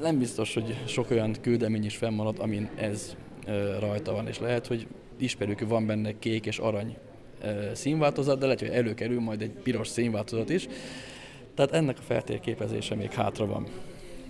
nem 0.00 0.18
biztos, 0.18 0.54
hogy 0.54 0.76
sok 0.86 1.10
olyan 1.10 1.34
küldemény 1.40 1.84
is 1.84 1.96
fennmaradt, 1.96 2.38
amin 2.38 2.68
ez 2.74 3.16
rajta 3.80 4.12
van, 4.12 4.28
és 4.28 4.38
lehet, 4.38 4.66
hogy 4.66 4.86
ismerjük, 5.18 5.58
hogy 5.58 5.68
van 5.68 5.86
benne 5.86 6.18
kék 6.18 6.46
és 6.46 6.58
arany 6.58 6.96
színváltozat, 7.72 8.38
de 8.38 8.44
lehet, 8.44 8.60
hogy 8.60 8.68
előkerül 8.68 9.20
majd 9.20 9.42
egy 9.42 9.50
piros 9.50 9.88
színváltozat 9.88 10.50
is. 10.50 10.68
Tehát 11.54 11.72
ennek 11.72 11.98
a 11.98 12.02
feltérképezése 12.02 12.94
még 12.94 13.12
hátra 13.12 13.46
van. 13.46 13.66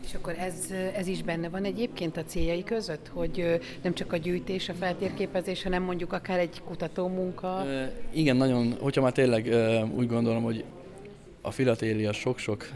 És 0.04 0.14
akkor 0.14 0.34
ez, 0.38 0.54
ez 0.96 1.06
is 1.06 1.22
benne 1.22 1.48
van 1.48 1.64
egyébként 1.64 2.16
a 2.16 2.24
céljai 2.24 2.64
között, 2.64 3.10
hogy 3.12 3.60
nem 3.82 3.94
csak 3.94 4.12
a 4.12 4.16
gyűjtés, 4.16 4.68
a 4.68 4.72
feltérképezés, 4.72 5.62
hanem 5.62 5.82
mondjuk 5.82 6.12
akár 6.12 6.38
egy 6.38 6.62
kutatómunka? 6.64 7.66
E, 7.66 7.92
igen, 8.12 8.36
nagyon, 8.36 8.76
hogyha 8.80 9.02
már 9.02 9.12
tényleg 9.12 9.54
úgy 9.96 10.06
gondolom, 10.06 10.42
hogy 10.42 10.64
a 11.46 11.50
filatélia 11.50 12.12
sok-sok 12.12 12.68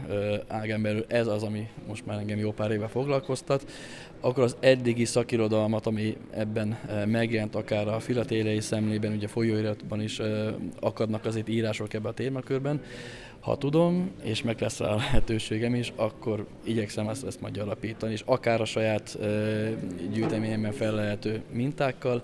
ágemberül 0.47 1.05
ez 1.07 1.27
az, 1.27 1.43
ami 1.43 1.67
most 1.87 2.05
már 2.05 2.19
engem 2.19 2.37
jó 2.37 2.51
pár 2.51 2.71
éve 2.71 2.87
foglalkoztat, 2.87 3.71
akkor 4.19 4.43
az 4.43 4.55
eddigi 4.59 5.05
szakirodalmat, 5.05 5.85
ami 5.85 6.17
ebben 6.29 6.79
megjelent, 7.05 7.55
akár 7.55 7.87
a 7.87 7.99
filatéliai 7.99 8.59
szemlében, 8.59 9.13
ugye 9.13 9.27
folyóiratban 9.27 10.01
is 10.01 10.21
akadnak 10.79 11.25
azért 11.25 11.49
írások 11.49 11.93
ebbe 11.93 12.09
a 12.09 12.13
témakörben, 12.13 12.81
ha 13.39 13.57
tudom, 13.57 14.11
és 14.23 14.41
meg 14.41 14.59
lesz 14.59 14.79
rá 14.79 14.87
a 14.87 14.95
lehetőségem 14.95 15.75
is, 15.75 15.93
akkor 15.95 16.47
igyekszem 16.63 17.09
ezt, 17.09 17.25
ezt 17.25 17.41
majd 17.41 17.57
alapítani, 17.57 18.11
és 18.11 18.23
akár 18.25 18.61
a 18.61 18.65
saját 18.65 19.17
gyűjteményemben 20.11 20.71
fellehető 20.71 21.41
mintákkal, 21.51 22.23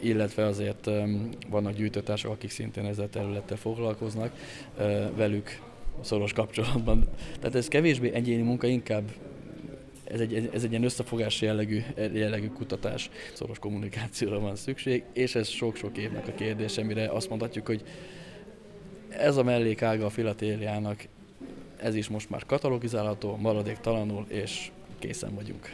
illetve 0.00 0.46
azért 0.46 0.90
vannak 1.48 1.74
gyűjtőtársak, 1.74 2.30
akik 2.30 2.50
szintén 2.50 2.86
ezzel 2.86 3.08
területtel 3.08 3.56
foglalkoznak, 3.56 4.32
velük 5.16 5.60
szoros 6.00 6.32
kapcsolatban. 6.32 7.08
Tehát 7.40 7.54
ez 7.54 7.68
kevésbé 7.68 8.12
egyéni 8.12 8.42
munka, 8.42 8.66
inkább 8.66 9.10
ez 10.04 10.20
egy, 10.20 10.50
ez 10.52 10.64
egy 10.64 10.70
ilyen 10.70 10.84
összefogás 10.84 11.40
jellegű, 11.40 11.82
jellegű 12.12 12.46
kutatás, 12.46 13.10
szoros 13.32 13.58
kommunikációra 13.58 14.40
van 14.40 14.56
szükség, 14.56 15.04
és 15.12 15.34
ez 15.34 15.48
sok-sok 15.48 15.96
évnek 15.96 16.28
a 16.28 16.32
kérdése, 16.32 16.82
mire 16.82 17.08
azt 17.08 17.28
mondhatjuk, 17.28 17.66
hogy 17.66 17.82
ez 19.08 19.36
a 19.36 19.42
mellékága 19.42 20.06
a 20.06 20.10
filatéliának, 20.10 21.06
ez 21.76 21.94
is 21.94 22.08
most 22.08 22.30
már 22.30 22.46
katalogizálható, 22.46 23.36
maradéktalanul, 23.36 24.26
és 24.28 24.70
készen 24.98 25.34
vagyunk 25.34 25.72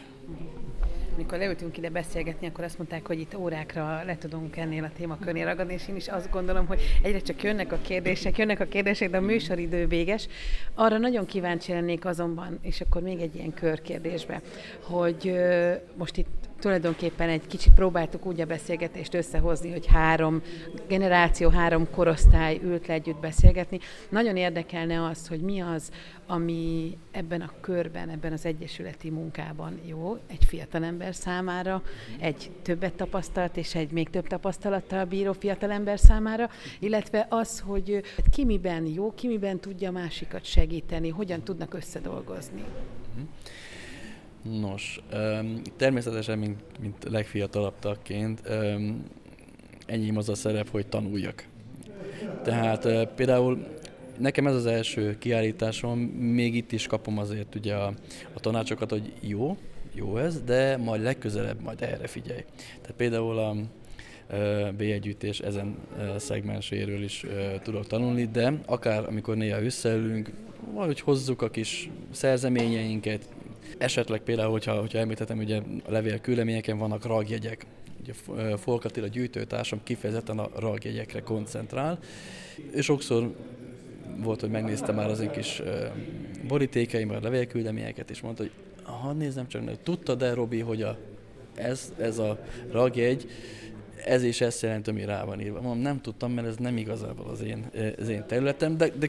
mikor 1.19 1.39
leültünk 1.39 1.77
ide 1.77 1.89
beszélgetni, 1.89 2.47
akkor 2.47 2.65
azt 2.65 2.79
mondták, 2.79 3.07
hogy 3.07 3.21
itt 3.21 3.37
órákra 3.37 4.03
le 4.05 4.19
tudunk 4.19 4.57
ennél 4.57 4.85
a 4.85 4.91
témakörnél 4.97 5.45
ragadni, 5.45 5.73
és 5.73 5.89
én 5.89 5.97
is 5.97 6.09
azt 6.09 6.31
gondolom, 6.31 6.67
hogy 6.67 6.81
egyre 7.03 7.19
csak 7.19 7.43
jönnek 7.43 7.73
a 7.73 7.79
kérdések, 7.83 8.39
jönnek 8.39 8.61
a 8.61 8.65
kérdések, 8.65 9.11
de 9.11 9.17
a 9.17 9.21
műsoridő 9.21 9.87
véges. 9.87 10.29
Arra 10.75 10.99
nagyon 10.99 11.27
kíváncsi 11.27 11.73
lennék 11.73 12.05
azonban, 12.05 12.59
és 12.63 12.81
akkor 12.81 13.03
még 13.03 13.21
egy 13.21 13.35
ilyen 13.35 13.55
körkérdésbe, 13.55 14.41
hogy 14.81 15.33
most 15.97 16.17
itt 16.17 16.48
tulajdonképpen 16.61 17.29
egy 17.29 17.47
kicsit 17.47 17.73
próbáltuk 17.73 18.27
úgy 18.27 18.41
a 18.41 18.47
beszélgetést 18.47 19.15
összehozni, 19.15 19.71
hogy 19.71 19.87
három 19.87 20.43
generáció, 20.89 21.49
három 21.49 21.91
korosztály 21.91 22.61
ült 22.63 22.87
le 22.87 22.95
együtt 22.95 23.21
beszélgetni. 23.21 23.79
Nagyon 24.09 24.37
érdekelne 24.37 25.05
az, 25.05 25.29
hogy 25.29 25.41
mi 25.41 25.61
az, 25.61 25.91
ami 26.27 26.97
ebben 27.11 27.41
a 27.41 27.53
körben, 27.61 28.09
ebben 28.09 28.33
az 28.33 28.45
egyesületi 28.45 29.11
munkában 29.11 29.81
jó, 29.85 30.17
egy 30.27 30.45
fiatalember 30.45 31.15
számára, 31.15 31.83
egy 32.21 32.51
többet 32.63 32.95
tapasztalt 32.95 33.57
és 33.57 33.75
egy 33.75 33.91
még 33.91 34.11
több 34.11 34.27
tapasztalattal 34.27 35.05
bíró 35.05 35.33
fiatalember 35.33 35.99
számára, 35.99 36.51
illetve 36.79 37.27
az, 37.29 37.61
hogy 37.61 38.03
ki 38.31 38.45
miben 38.45 38.87
jó, 38.87 39.15
ki 39.15 39.27
miben 39.27 39.59
tudja 39.59 39.91
másikat 39.91 40.45
segíteni, 40.45 41.09
hogyan 41.09 41.43
tudnak 41.43 41.75
összedolgozni. 41.75 42.65
Mm-hmm. 43.15 43.27
Nos, 44.61 45.01
természetesen, 45.77 46.39
mint, 46.39 46.61
mint 46.81 47.05
legfiatalabb 47.11 47.79
tagként, 47.79 48.43
enyém 49.87 50.17
az 50.17 50.29
a 50.29 50.35
szerep, 50.35 50.69
hogy 50.71 50.87
tanuljak. 50.87 51.47
Tehát 52.43 53.09
például 53.15 53.67
nekem 54.19 54.47
ez 54.47 54.55
az 54.55 54.67
első 54.67 55.19
kiállításom, 55.19 55.99
még 56.09 56.55
itt 56.55 56.73
is 56.73 56.87
kapom 56.87 57.19
azért 57.19 57.55
ugye 57.55 57.75
a, 57.75 57.93
a 58.33 58.41
tanácsokat, 58.41 58.91
hogy 58.91 59.13
jó, 59.21 59.57
jó 59.95 60.17
ez, 60.17 60.43
de 60.43 60.77
majd 60.77 61.03
legközelebb 61.03 61.61
majd 61.61 61.83
erre 61.83 62.07
figyelj. 62.07 62.45
Tehát 62.81 62.97
például 62.97 63.39
a 63.39 63.57
b 64.77 64.81
együttés 64.81 65.41
ezen 65.41 65.77
szegmenséről 66.17 67.03
is 67.03 67.25
tudok 67.63 67.87
tanulni, 67.87 68.25
de 68.25 68.53
akár 68.67 69.05
amikor 69.07 69.37
néha 69.37 69.63
összeülünk, 69.63 70.31
valahogy 70.73 71.01
hozzuk 71.01 71.43
a 71.43 71.51
kis 71.51 71.91
szerzeményeinket, 72.11 73.29
Esetleg 73.79 74.21
például, 74.21 74.51
hogyha, 74.51 74.81
hogyha 74.81 74.99
említettem, 74.99 75.39
ugye 75.39 75.61
a 75.85 75.91
levél 75.91 76.19
küldeményeken 76.19 76.79
vannak 76.79 77.05
ragjegyek, 77.05 77.67
ugye 78.01 78.13
Folk 78.57 78.85
Attila 78.85 79.07
gyűjtőtársam 79.07 79.81
kifejezetten 79.83 80.39
a 80.39 80.49
ragjegyekre 80.59 81.21
koncentrál, 81.21 81.99
és 82.71 82.85
sokszor 82.85 83.35
volt, 84.17 84.41
hogy 84.41 84.51
megnézte 84.51 84.93
már 84.93 85.11
az 85.11 85.21
én 85.21 85.31
kis 85.31 85.63
a 86.49 87.21
levélküldeményeket, 87.21 88.11
és 88.11 88.21
mondta, 88.21 88.43
hogy 88.43 88.53
ha 88.83 89.13
nézem 89.13 89.49
csak, 89.49 89.83
tudta 89.83 90.15
de 90.15 90.35
Robi, 90.35 90.61
hogy 90.61 90.83
a, 90.83 90.99
ez, 91.55 91.93
ez 91.99 92.19
a 92.19 92.39
ragjegy, 92.71 93.27
ez 94.05 94.23
is 94.23 94.41
ezt 94.41 94.63
jelenti, 94.63 94.91
ami 94.91 95.05
rá 95.05 95.25
van 95.25 95.41
írva. 95.41 95.61
Mondom, 95.61 95.83
nem 95.83 96.01
tudtam, 96.01 96.33
mert 96.33 96.47
ez 96.47 96.57
nem 96.57 96.77
igazából 96.77 97.27
az 97.31 97.41
én, 97.41 97.71
az 97.99 98.09
én 98.09 98.25
területem, 98.27 98.77
de, 98.77 98.89
de 98.99 99.09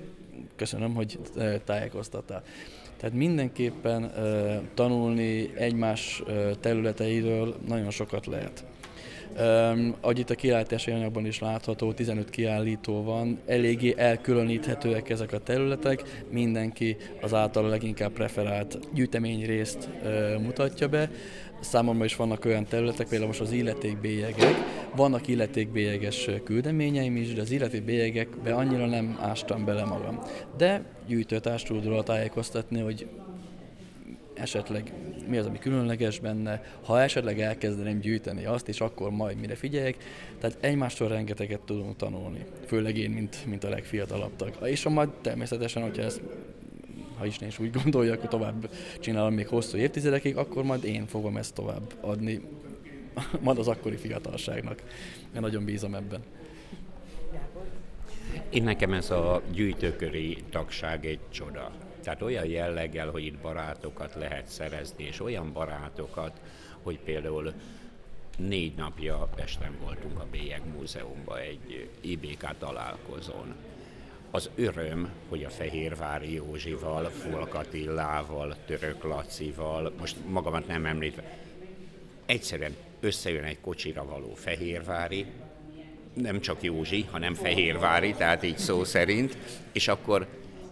köszönöm, 0.56 0.94
hogy 0.94 1.20
tájékoztattál. 1.64 2.44
Tehát 3.00 3.16
mindenképpen 3.16 4.04
uh, 4.04 4.56
tanulni 4.74 5.52
egymás 5.56 6.24
uh, 6.28 6.52
területeiről 6.60 7.56
nagyon 7.68 7.90
sokat 7.90 8.26
lehet. 8.26 8.66
Ahogy 10.02 10.20
itt 10.20 10.30
a 10.30 10.36
kiállítási 10.36 10.92
anyagban 10.92 11.26
is 11.26 11.40
látható, 11.40 11.94
15 11.94 12.30
kiállító 12.30 13.04
van, 13.04 13.40
eléggé 13.46 13.94
elkülöníthetőek 13.98 15.10
ezek 15.10 15.34
a 15.34 15.40
területek, 15.40 16.24
mindenki 16.30 16.98
az 17.22 17.34
általa 17.34 17.68
leginkább 17.68 18.12
preferált 18.12 18.80
gyűjteményrészt 18.94 19.90
uh, 20.04 20.42
mutatja 20.42 20.88
be. 20.88 21.10
Számomra 21.60 22.06
is 22.06 22.16
vannak 22.16 22.46
olyan 22.46 22.66
területek, 22.66 23.08
például 23.08 23.28
most 23.28 23.42
az 23.42 23.52
illetékbélyegek. 23.52 24.54
Vannak 24.96 25.28
illetékbélyeges 25.28 26.30
küldeményeim 26.44 27.16
is, 27.16 27.34
de 27.34 27.42
az 27.42 27.52
illetékbélyegekbe 27.52 28.54
annyira 28.54 28.86
nem 28.86 29.18
ástam 29.22 29.66
bele 29.66 29.86
magam. 29.86 30.20
De 30.58 30.84
gyűjtőtárs 31.08 31.64
tud 31.64 31.86
róla 31.86 32.04
tájékoztatni, 32.04 32.80
hogy 32.80 33.08
esetleg 34.34 34.94
mi 35.28 35.38
az, 35.38 35.46
ami 35.46 35.60
különleges 35.60 36.20
benne, 36.20 36.64
ha 36.86 37.02
esetleg 37.02 37.40
elkezdeném 37.40 38.00
gyűjteni 38.00 38.46
azt, 38.46 38.68
és 38.68 38.82
akkor 38.82 39.12
majd 39.12 39.40
mire 39.40 39.56
figyeljek. 39.56 39.98
Tehát 40.40 40.58
egymástól 40.60 41.08
rengeteget 41.08 41.60
tudunk 41.60 41.96
tanulni, 41.96 42.46
főleg 42.66 42.98
én, 42.98 43.10
mint, 43.10 43.46
mint 43.46 43.64
a 43.64 43.70
legfiatalabb 43.70 44.36
tag. 44.36 44.58
És 44.64 44.84
ha 44.84 44.90
majd 44.90 45.10
természetesen, 45.22 45.82
hogyha 45.82 46.02
ezt 46.04 46.22
ha 47.20 47.26
Isten 47.26 47.48
is 47.48 47.60
úgy 47.60 47.72
gondolja, 47.72 48.14
akkor 48.14 48.30
tovább 48.30 48.70
csinálom 49.00 49.34
még 49.34 49.48
hosszú 49.48 49.78
évtizedekig, 49.78 50.38
akkor 50.38 50.64
majd 50.64 50.84
én 50.84 51.08
fogom 51.08 51.38
ezt 51.38 51.54
tovább 51.54 51.94
adni 52.02 52.42
majd 53.46 53.58
az 53.58 53.68
akkori 53.68 53.96
fiatalságnak. 53.96 54.82
Én 55.36 55.42
nagyon 55.42 55.66
bízom 55.66 55.96
ebben. 55.96 56.24
Én 58.50 58.64
nekem 58.64 58.94
ez 58.94 59.10
a 59.10 59.42
gyűjtőköri 59.52 60.44
tagság 60.50 61.06
egy 61.06 61.20
csoda. 61.30 61.72
Tehát 62.04 62.22
olyan 62.22 62.46
jelleggel, 62.46 63.10
hogy 63.10 63.26
itt 63.26 63.38
barátokat 63.38 64.16
lehet 64.16 64.48
szerezni, 64.48 65.04
és 65.04 65.22
olyan 65.22 65.54
barátokat, 65.54 66.40
hogy 66.84 67.00
például 67.00 67.54
négy 68.38 68.76
napja 68.76 69.30
Pesten 69.36 69.78
voltunk 69.84 70.20
a 70.20 70.26
Bélyeg 70.32 70.62
Múzeumban 70.78 71.38
egy 71.38 71.90
IBK 72.02 72.58
találkozón, 72.60 73.56
az 74.32 74.50
öröm, 74.56 75.10
hogy 75.30 75.44
a 75.44 75.50
Fehérvári 75.50 76.34
Józsival, 76.34 77.10
Folkatillával, 77.10 78.56
Török 78.66 79.04
Lacival, 79.04 79.94
most 80.00 80.16
magamat 80.28 80.68
nem 80.68 80.86
említve, 80.86 81.38
egyszerűen 82.26 82.76
összejön 83.00 83.44
egy 83.44 83.60
kocsira 83.62 84.06
való 84.06 84.34
Fehérvári, 84.34 85.26
nem 86.14 86.40
csak 86.40 86.64
Józsi, 86.64 87.06
hanem 87.12 87.34
Fehérvári, 87.34 88.14
tehát 88.14 88.44
így 88.44 88.58
szó 88.58 88.84
szerint, 88.84 89.38
és 89.72 89.88
akkor 89.88 90.28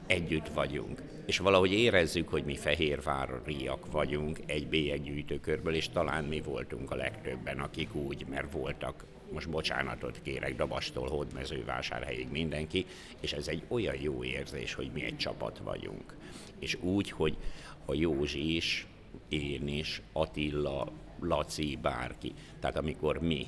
együtt 0.07 0.47
vagyunk. 0.53 1.01
És 1.25 1.37
valahogy 1.37 1.71
érezzük, 1.71 2.29
hogy 2.29 2.43
mi 2.43 2.55
fehérváriak 2.55 3.91
vagyunk 3.91 4.39
egy 4.45 4.67
bélyeggyűjtőkörből, 4.67 5.73
és 5.73 5.89
talán 5.89 6.23
mi 6.23 6.41
voltunk 6.41 6.91
a 6.91 6.95
legtöbben, 6.95 7.59
akik 7.59 7.95
úgy, 7.95 8.25
mert 8.29 8.51
voltak 8.51 9.05
most 9.31 9.49
bocsánatot 9.49 10.21
kérek 10.21 10.55
Dabastól 10.55 11.07
Hódmezővásárhelyig 11.07 12.27
mindenki, 12.31 12.85
és 13.19 13.33
ez 13.33 13.47
egy 13.47 13.63
olyan 13.67 13.95
jó 14.01 14.23
érzés, 14.23 14.73
hogy 14.73 14.91
mi 14.93 15.03
egy 15.03 15.17
csapat 15.17 15.59
vagyunk. 15.63 16.15
És 16.59 16.77
úgy, 16.81 17.11
hogy 17.11 17.37
a 17.85 17.93
Józsi 17.93 18.55
is, 18.55 18.87
én 19.29 19.67
is, 19.67 20.01
Attila, 20.13 20.91
Laci, 21.19 21.77
bárki. 21.81 22.33
Tehát 22.59 22.77
amikor 22.77 23.17
mi 23.17 23.47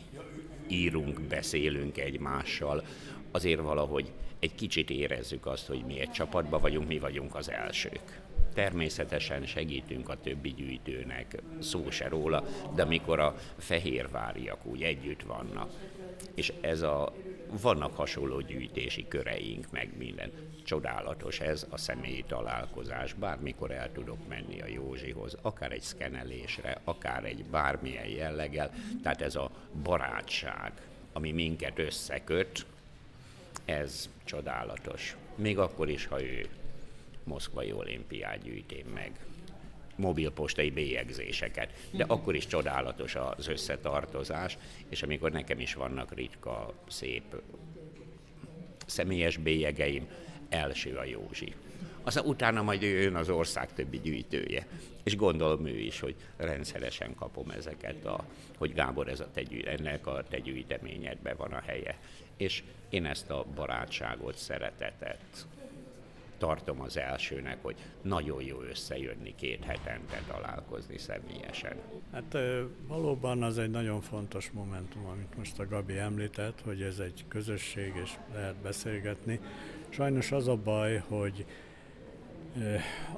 írunk, 0.67 1.21
beszélünk 1.21 1.97
egymással, 1.97 2.83
azért 3.31 3.61
valahogy 3.61 4.11
egy 4.39 4.55
kicsit 4.55 4.89
érezzük 4.89 5.45
azt, 5.45 5.67
hogy 5.67 5.83
mi 5.85 5.99
egy 5.99 6.11
csapatban 6.11 6.61
vagyunk, 6.61 6.87
mi 6.87 6.99
vagyunk 6.99 7.35
az 7.35 7.51
elsők. 7.51 8.21
Természetesen 8.53 9.45
segítünk 9.45 10.09
a 10.09 10.21
többi 10.21 10.53
gyűjtőnek, 10.53 11.41
szó 11.59 11.89
se 11.89 12.07
róla, 12.07 12.43
de 12.75 12.81
amikor 12.81 13.19
a 13.19 13.35
fehérváriak 13.57 14.65
úgy 14.65 14.83
együtt 14.83 15.21
vannak, 15.21 15.71
és 16.33 16.53
ez 16.61 16.81
a, 16.81 17.13
vannak 17.61 17.95
hasonló 17.95 18.41
gyűjtési 18.41 19.07
köreink, 19.07 19.71
meg 19.71 19.89
minden. 19.97 20.31
Csodálatos 20.63 21.39
ez 21.39 21.65
a 21.69 21.77
személyi 21.77 22.23
találkozás, 22.27 23.13
bármikor 23.13 23.71
el 23.71 23.91
tudok 23.91 24.27
menni 24.27 24.61
a 24.61 24.67
Józsihoz, 24.67 25.37
akár 25.41 25.71
egy 25.71 25.81
szkenelésre, 25.81 26.77
akár 26.83 27.25
egy 27.25 27.45
bármilyen 27.45 28.07
jelleggel, 28.07 28.71
tehát 29.03 29.21
ez 29.21 29.35
a 29.35 29.51
barátság, 29.83 30.71
ami 31.13 31.31
minket 31.31 31.79
összeköt, 31.79 32.65
ez 33.65 34.09
csodálatos. 34.23 35.15
még 35.35 35.57
akkor 35.57 35.89
is, 35.89 36.05
ha 36.05 36.23
ő 36.23 36.47
moszkvai 37.29 37.71
olimpiát 37.71 38.41
gyűjtén 38.43 38.85
meg 38.93 39.11
mobilpostai 39.95 40.69
bélyegzéseket. 40.69 41.69
De 41.91 42.05
akkor 42.07 42.35
is 42.35 42.47
csodálatos 42.47 43.15
az 43.15 43.47
összetartozás, 43.47 44.57
és 44.89 45.03
amikor 45.03 45.31
nekem 45.31 45.59
is 45.59 45.73
vannak 45.73 46.13
ritka, 46.13 46.73
szép 46.87 47.23
személyes 48.85 49.37
bélyegeim, 49.37 50.07
első 50.49 50.95
a 50.95 51.03
Józsi. 51.03 51.53
Aztán 52.01 52.25
utána 52.25 52.61
majd 52.61 52.81
jön 52.81 53.15
az 53.15 53.29
ország 53.29 53.73
többi 53.73 53.99
gyűjtője. 53.99 54.67
És 55.03 55.15
gondolom 55.15 55.65
ő 55.65 55.77
is, 55.77 55.99
hogy 55.99 56.15
rendszeresen 56.37 57.15
kapom 57.15 57.49
ezeket, 57.49 58.05
a, 58.05 58.25
hogy 58.57 58.73
Gábor, 58.73 59.07
ez 59.07 59.19
a 59.19 59.27
te, 59.33 59.41
ennek 59.65 60.07
a 60.07 60.23
te 60.29 60.39
gyűjteményedben 60.39 61.35
van 61.37 61.51
a 61.51 61.61
helye. 61.65 61.97
És 62.37 62.63
én 62.89 63.05
ezt 63.05 63.29
a 63.29 63.45
barátságot, 63.55 64.37
szeretetet, 64.37 65.47
tartom 66.39 66.81
az 66.81 66.97
elsőnek, 66.97 67.57
hogy 67.61 67.75
nagyon 68.01 68.43
jó 68.43 68.61
összejönni 68.61 69.35
két 69.35 69.63
hetente 69.63 70.21
találkozni 70.27 70.97
személyesen. 70.97 71.75
Hát 72.11 72.37
valóban 72.87 73.43
az 73.43 73.57
egy 73.57 73.69
nagyon 73.69 74.01
fontos 74.01 74.51
momentum, 74.51 75.05
amit 75.05 75.37
most 75.37 75.59
a 75.59 75.67
Gabi 75.67 75.97
említett, 75.97 76.61
hogy 76.61 76.81
ez 76.81 76.99
egy 76.99 77.25
közösség, 77.27 77.93
és 78.03 78.11
lehet 78.33 78.55
beszélgetni. 78.55 79.39
Sajnos 79.89 80.31
az 80.31 80.47
a 80.47 80.55
baj, 80.55 81.03
hogy 81.07 81.45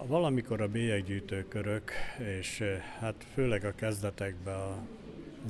valamikor 0.05 0.61
a 0.61 0.67
bélyeggyűjtőkörök, 0.67 1.91
és 2.39 2.63
hát 2.99 3.25
főleg 3.33 3.65
a 3.65 3.75
kezdetekben, 3.75 4.55
a 4.55 4.77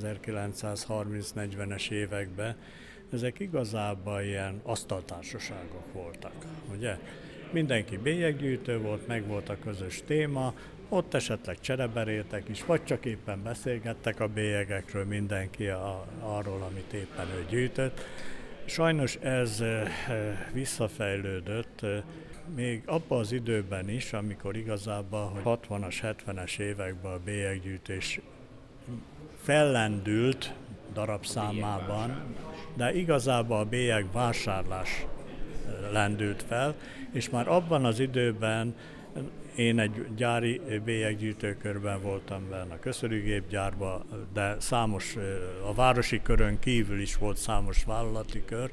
1930-40-es 0.02 1.92
években, 1.92 2.56
ezek 3.14 3.40
igazából 3.40 4.22
ilyen 4.22 4.62
asztaltársaságok 4.64 5.94
voltak, 5.94 6.34
ugye? 6.76 6.98
Mindenki 7.52 7.98
bélyeggyűjtő 7.98 8.80
volt, 8.80 9.08
meg 9.08 9.28
volt 9.28 9.50
a 9.50 9.58
közös 9.64 10.02
téma, 10.06 10.54
ott 10.90 11.14
esetleg 11.14 11.60
csereberéltek 11.60 12.50
is, 12.50 12.66
vagy 12.66 12.84
csak 12.84 13.06
éppen 13.06 13.44
beszélgettek 13.44 14.20
a 14.20 14.28
bélyegekről 14.28 15.06
mindenki 15.06 15.68
a, 15.68 16.06
arról, 16.20 16.62
amit 16.70 16.94
éppen 16.94 17.28
ő 17.36 17.46
gyűjtött. 17.50 18.02
Sajnos 18.66 19.16
ez 19.16 19.62
eh, 19.62 19.90
visszafejlődött, 20.54 21.82
eh, 21.82 22.02
még 22.56 22.84
abban 22.86 23.20
az 23.20 23.32
időben 23.32 23.90
is, 23.90 24.14
amikor 24.14 24.56
igazából, 24.56 25.26
hogy 25.26 25.42
60-as, 25.70 26.16
70-es 26.26 26.60
években 26.60 27.12
a 27.12 27.20
bélyeggyűjtés 27.26 28.20
fellendült 29.42 30.54
darabszámában, 30.94 32.36
de 32.74 32.94
igazából 32.94 33.58
a 33.58 33.66
bélyeg 33.66 34.06
vásárlás 34.12 35.06
lendült 35.92 36.44
fel, 36.48 36.76
és 37.12 37.30
már 37.30 37.48
abban 37.48 37.86
az 37.86 38.00
időben 38.00 38.76
én 39.56 39.80
egy 39.80 40.06
gyári 40.16 40.62
bélyeggyűjtőkörben 40.86 42.02
voltam 42.02 42.50
benne 42.50 42.74
a 42.74 42.80
köszörűgépgyárban, 42.80 44.04
de 44.34 44.56
számos, 44.60 45.16
a 45.66 45.74
városi 45.74 46.22
körön 46.22 46.60
kívül 46.60 47.00
is 47.00 47.18
volt 47.18 47.38
számos 47.38 47.84
vállalati 47.84 48.44
kör, 48.46 48.72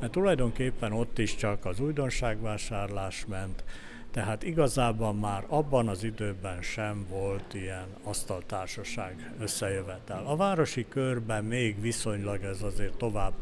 mert 0.00 0.12
tulajdonképpen 0.12 0.92
ott 0.92 1.18
is 1.18 1.36
csak 1.36 1.64
az 1.64 1.80
újdonságvásárlás 1.80 3.24
ment, 3.28 3.64
tehát 4.10 4.42
igazából 4.42 5.14
már 5.14 5.44
abban 5.48 5.88
az 5.88 6.04
időben 6.04 6.62
sem 6.62 7.06
volt 7.08 7.54
ilyen 7.54 7.86
asztaltársaság 8.02 9.32
összejövetel. 9.40 10.26
A 10.26 10.36
városi 10.36 10.86
körben 10.88 11.44
még 11.44 11.80
viszonylag 11.80 12.42
ez 12.42 12.62
azért 12.62 12.96
tovább 12.96 13.32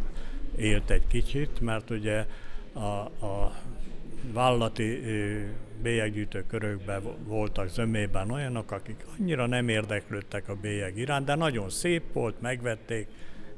élt 0.57 0.90
egy 0.90 1.07
kicsit, 1.07 1.61
mert 1.61 1.90
ugye 1.90 2.27
a, 2.72 3.24
a 3.27 3.55
vállalati 4.32 5.02
bélyeggyűjtő 5.82 6.44
körökben 6.46 7.02
voltak 7.26 7.68
zömében 7.68 8.30
olyanok, 8.30 8.70
akik 8.70 9.04
annyira 9.18 9.46
nem 9.46 9.68
érdeklődtek 9.68 10.48
a 10.48 10.54
bélyeg 10.54 10.96
iránt, 10.96 11.24
de 11.26 11.34
nagyon 11.34 11.70
szép 11.70 12.02
volt, 12.12 12.40
megvették, 12.40 13.06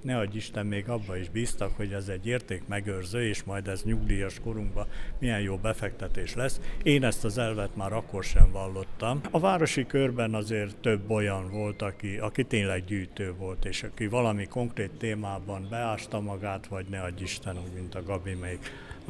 ne 0.03 0.19
adj 0.19 0.37
Isten, 0.37 0.67
még 0.67 0.89
abba 0.89 1.17
is 1.17 1.29
bíztak, 1.29 1.77
hogy 1.77 1.93
ez 1.93 2.09
egy 2.09 2.27
érték 2.27 2.63
megőrző, 2.67 3.29
és 3.29 3.43
majd 3.43 3.69
ez 3.69 3.83
nyugdíjas 3.83 4.41
korunkban 4.41 4.87
milyen 5.19 5.41
jó 5.41 5.57
befektetés 5.57 6.35
lesz. 6.35 6.61
Én 6.83 7.05
ezt 7.05 7.25
az 7.25 7.39
elvet 7.39 7.77
már 7.77 7.93
akkor 7.93 8.25
sem 8.25 8.51
vallottam. 8.53 9.21
A 9.31 9.41
városi 9.41 9.87
körben 9.87 10.35
azért 10.35 10.77
több 10.77 11.11
olyan 11.11 11.51
volt, 11.51 11.83
aki, 11.83 12.17
aki 12.19 12.45
tényleg 12.45 12.85
gyűjtő 12.85 13.35
volt, 13.39 13.65
és 13.65 13.83
aki 13.83 14.07
valami 14.07 14.47
konkrét 14.47 14.91
témában 14.99 15.67
beásta 15.71 16.21
magát, 16.21 16.67
vagy 16.67 16.87
ne 16.91 17.01
adj 17.01 17.23
Isten, 17.23 17.57
úgy, 17.57 17.73
mint 17.75 17.95
a 17.95 18.03
Gabi 18.03 18.35
még 18.35 18.59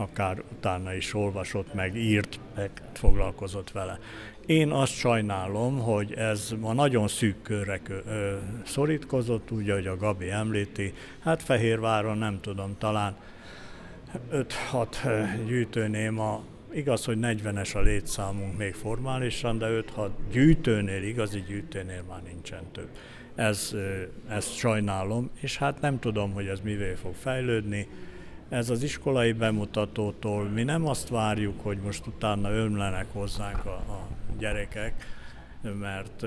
akár 0.01 0.43
utána 0.57 0.95
is 0.95 1.15
olvasott, 1.15 1.75
meg 1.75 1.97
írt, 1.97 2.41
meg 2.55 2.71
foglalkozott 2.93 3.71
vele. 3.71 3.99
Én 4.47 4.71
azt 4.71 4.93
sajnálom, 4.93 5.79
hogy 5.79 6.13
ez 6.13 6.55
ma 6.61 6.73
nagyon 6.73 7.09
szűk 7.09 7.43
körre 7.43 7.81
szorítkozott, 8.65 9.51
úgy, 9.51 9.71
ahogy 9.71 9.87
a 9.87 9.97
Gabi 9.97 10.31
említi. 10.31 10.95
Hát 11.21 11.43
Fehérváron 11.43 12.19
nem 12.19 12.41
tudom, 12.41 12.77
talán 12.79 13.17
5-6 14.33 14.47
gyűjtőnél 15.47 16.11
ma 16.11 16.43
Igaz, 16.73 17.05
hogy 17.05 17.19
40-es 17.21 17.77
a 17.77 17.81
létszámunk 17.81 18.57
még 18.57 18.75
formálisan, 18.75 19.59
de 19.59 19.67
5-6 19.97 20.09
gyűjtőnél, 20.33 21.03
igazi 21.03 21.45
gyűjtőnél 21.49 22.03
már 22.09 22.23
nincsen 22.23 22.63
több. 22.73 22.89
Ez, 23.35 23.75
ezt 24.29 24.57
sajnálom, 24.57 25.31
és 25.41 25.57
hát 25.57 25.81
nem 25.81 25.99
tudom, 25.99 26.33
hogy 26.33 26.47
ez 26.47 26.61
mivé 26.61 26.95
fog 26.95 27.15
fejlődni 27.15 27.89
ez 28.51 28.71
az 28.71 28.83
iskolai 28.83 29.33
bemutatótól 29.33 30.45
mi 30.45 30.63
nem 30.63 30.87
azt 30.87 31.09
várjuk, 31.09 31.61
hogy 31.63 31.79
most 31.79 32.07
utána 32.07 32.51
ömlenek 32.51 33.07
hozzánk 33.13 33.65
a, 33.65 33.71
a 33.71 34.07
gyerekek, 34.39 35.05
mert, 35.61 36.25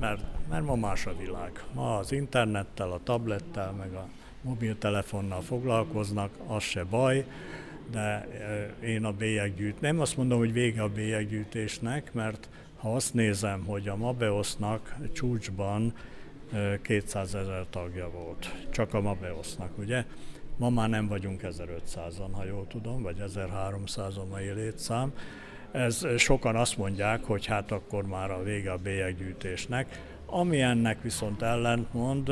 mert, 0.00 0.22
mert 0.48 0.64
ma 0.64 0.74
más 0.74 1.06
a 1.06 1.16
világ. 1.18 1.64
Ma 1.72 1.96
az 1.96 2.12
internettel, 2.12 2.92
a 2.92 3.00
tablettel, 3.02 3.72
meg 3.72 3.92
a 3.94 4.08
mobiltelefonnal 4.42 5.40
foglalkoznak, 5.40 6.30
az 6.46 6.62
se 6.62 6.84
baj, 6.84 7.26
de 7.90 8.26
én 8.84 9.04
a 9.04 9.12
bélyeggyűjt. 9.12 9.80
Nem 9.80 10.00
azt 10.00 10.16
mondom, 10.16 10.38
hogy 10.38 10.52
vége 10.52 10.82
a 10.82 10.88
bélyeggyűjtésnek, 10.88 12.12
mert 12.12 12.48
ha 12.76 12.94
azt 12.94 13.14
nézem, 13.14 13.64
hogy 13.64 13.88
a 13.88 13.96
Mabeosznak 13.96 14.96
csúcsban 15.12 15.94
200 16.82 17.34
ezer 17.34 17.66
tagja 17.70 18.10
volt, 18.10 18.54
csak 18.70 18.94
a 18.94 19.00
Mabeosznak, 19.00 19.78
ugye? 19.78 20.04
Ma 20.62 20.70
már 20.70 20.88
nem 20.88 21.08
vagyunk 21.08 21.40
1500-an, 21.44 22.30
ha 22.32 22.44
jól 22.44 22.66
tudom, 22.66 23.02
vagy 23.02 23.16
1300-on 23.28 24.28
mai 24.30 24.50
létszám. 24.50 25.12
Ez 25.72 26.06
sokan 26.16 26.56
azt 26.56 26.76
mondják, 26.76 27.24
hogy 27.24 27.46
hát 27.46 27.72
akkor 27.72 28.06
már 28.06 28.30
a 28.30 28.42
vége 28.42 28.72
a 28.72 28.76
bélyeggyűjtésnek. 28.76 30.00
Ami 30.26 30.60
ennek 30.60 31.02
viszont 31.02 31.42
ellentmond, 31.42 32.28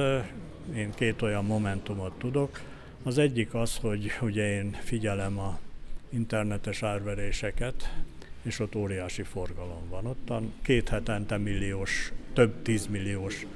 én 0.75 0.91
két 0.95 1.23
olyan 1.23 1.45
momentumot 1.45 2.13
tudok. 2.19 2.61
Az 3.03 3.19
egyik 3.19 3.55
az, 3.55 3.77
hogy 3.77 4.11
ugye 4.21 4.53
én 4.53 4.77
figyelem 4.81 5.39
a 5.39 5.59
internetes 6.09 6.83
árveréseket, 6.83 7.95
és 8.43 8.59
ott 8.59 8.77
óriási 8.77 9.23
forgalom 9.23 9.89
van. 9.89 10.07
Ott 10.07 10.33
két 10.63 10.89
hetente 10.89 11.37
milliós, 11.37 12.13
több 12.33 12.63
tízmilliós 12.63 13.47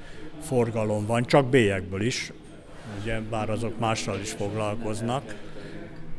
forgalom 0.41 1.05
van, 1.05 1.25
csak 1.25 1.45
bélyekből 1.45 2.01
is, 2.01 2.31
ugye, 3.01 3.19
bár 3.19 3.49
azok 3.49 3.79
mással 3.79 4.19
is 4.19 4.31
foglalkoznak. 4.31 5.35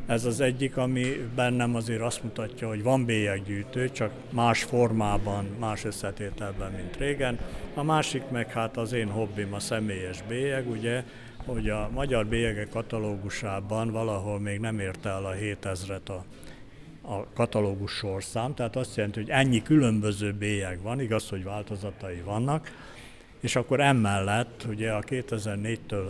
Ez 0.07 0.25
az 0.25 0.41
egyik, 0.41 0.77
ami 0.77 1.31
bennem 1.35 1.75
azért 1.75 2.01
azt 2.01 2.23
mutatja, 2.23 2.69
hogy 2.69 2.83
van 2.83 3.05
bélyeggyűjtő, 3.05 3.91
csak 3.91 4.13
más 4.31 4.63
formában, 4.63 5.45
más 5.59 5.85
összetételben, 5.85 6.73
mint 6.73 6.97
régen. 6.97 7.39
A 7.75 7.83
másik 7.83 8.23
meg 8.31 8.53
hát 8.53 8.77
az 8.77 8.93
én 8.93 9.09
hobbim 9.09 9.55
a 9.55 9.61
személyes 9.61 10.23
bélyeg, 10.29 10.71
ugye, 10.71 11.05
hogy 11.47 11.69
a 11.69 11.91
magyar 11.93 12.27
bélyegek 12.27 12.69
katalógusában 12.69 13.91
valahol 13.91 14.41
még 14.41 14.61
nem 14.61 14.79
érte 14.79 15.09
el 15.09 15.25
a 15.25 15.35
7000-et 15.35 16.09
a, 16.09 16.25
a 17.13 17.27
katalógus 17.35 17.93
sorszám, 17.93 18.55
tehát 18.55 18.77
azt 18.77 18.97
jelenti, 18.97 19.21
hogy 19.21 19.31
ennyi 19.31 19.63
különböző 19.63 20.33
bélyeg 20.33 20.83
van, 20.83 21.01
igaz, 21.01 21.29
hogy 21.29 21.45
változatai 21.45 22.23
vannak, 22.25 22.71
és 23.41 23.57
akkor 23.57 23.81
emellett 23.81 24.65
ugye 24.69 24.93
a 24.93 25.01
2004-től 25.01 26.09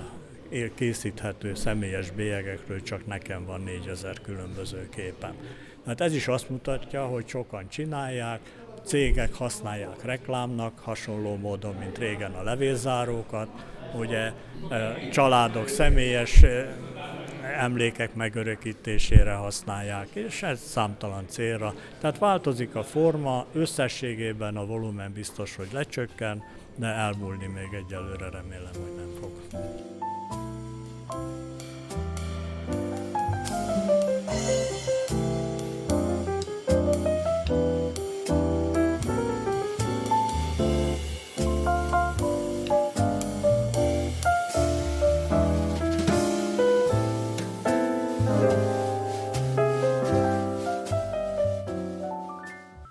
készíthető 0.74 1.54
személyes 1.54 2.10
bélyegekről 2.10 2.82
csak 2.82 3.06
nekem 3.06 3.44
van 3.44 3.60
4000 3.60 4.20
különböző 4.20 4.88
képen. 4.94 5.34
Hát 5.86 6.00
ez 6.00 6.14
is 6.14 6.28
azt 6.28 6.50
mutatja, 6.50 7.04
hogy 7.04 7.28
sokan 7.28 7.68
csinálják, 7.68 8.40
cégek 8.84 9.34
használják 9.34 10.04
reklámnak, 10.04 10.78
hasonló 10.78 11.36
módon, 11.36 11.74
mint 11.74 11.98
régen 11.98 12.32
a 12.32 12.42
levélzárókat, 12.42 13.48
ugye 13.94 14.32
e, 14.70 15.08
családok 15.12 15.68
személyes 15.68 16.42
e, 16.42 16.76
emlékek 17.58 18.14
megörökítésére 18.14 19.32
használják, 19.32 20.08
és 20.12 20.42
ez 20.42 20.60
számtalan 20.60 21.24
célra. 21.28 21.74
Tehát 22.00 22.18
változik 22.18 22.74
a 22.74 22.82
forma, 22.82 23.46
összességében 23.52 24.56
a 24.56 24.66
volumen 24.66 25.12
biztos, 25.12 25.56
hogy 25.56 25.68
lecsökken, 25.72 26.42
de 26.76 26.86
elmúlni 26.86 27.46
még 27.46 27.84
egyelőre 27.84 28.30
remélem, 28.30 28.72
hogy 28.72 28.94
nem 28.96 29.10
fog. 29.20 29.30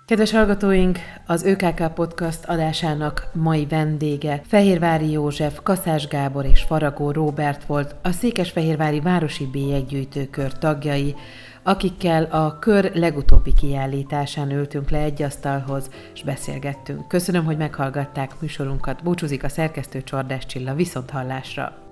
Kedves 0.06 0.30
hallgatóink, 0.30 0.98
az 1.26 1.42
ÖKK 1.44 1.94
Podcast 1.94 2.44
adásának 2.44 3.28
mai 3.32 3.66
vendége 3.66 4.40
Fehérvári 4.46 5.10
József, 5.10 5.58
Kaszás 5.62 6.06
Gábor 6.08 6.44
és 6.44 6.62
Faragó 6.62 7.10
Róbert 7.10 7.64
volt, 7.64 7.94
a 8.02 8.12
Székesfehérvári 8.12 9.00
Városi 9.00 9.46
Bélyeggyűjtőkör 9.46 10.58
tagjai, 10.58 11.14
akikkel 11.62 12.24
a 12.24 12.58
kör 12.58 12.90
legutóbbi 12.94 13.52
kiállításán 13.54 14.50
ültünk 14.50 14.90
le 14.90 14.98
egy 14.98 15.22
asztalhoz, 15.22 15.90
és 16.14 16.22
beszélgettünk. 16.22 17.08
Köszönöm, 17.08 17.44
hogy 17.44 17.56
meghallgatták 17.56 18.40
műsorunkat. 18.40 19.02
Búcsúzik 19.02 19.44
a 19.44 19.48
szerkesztő 19.48 20.02
Csordás 20.02 20.46
Csilla, 20.46 20.74
viszont 20.74 21.10
hallásra! 21.10 21.85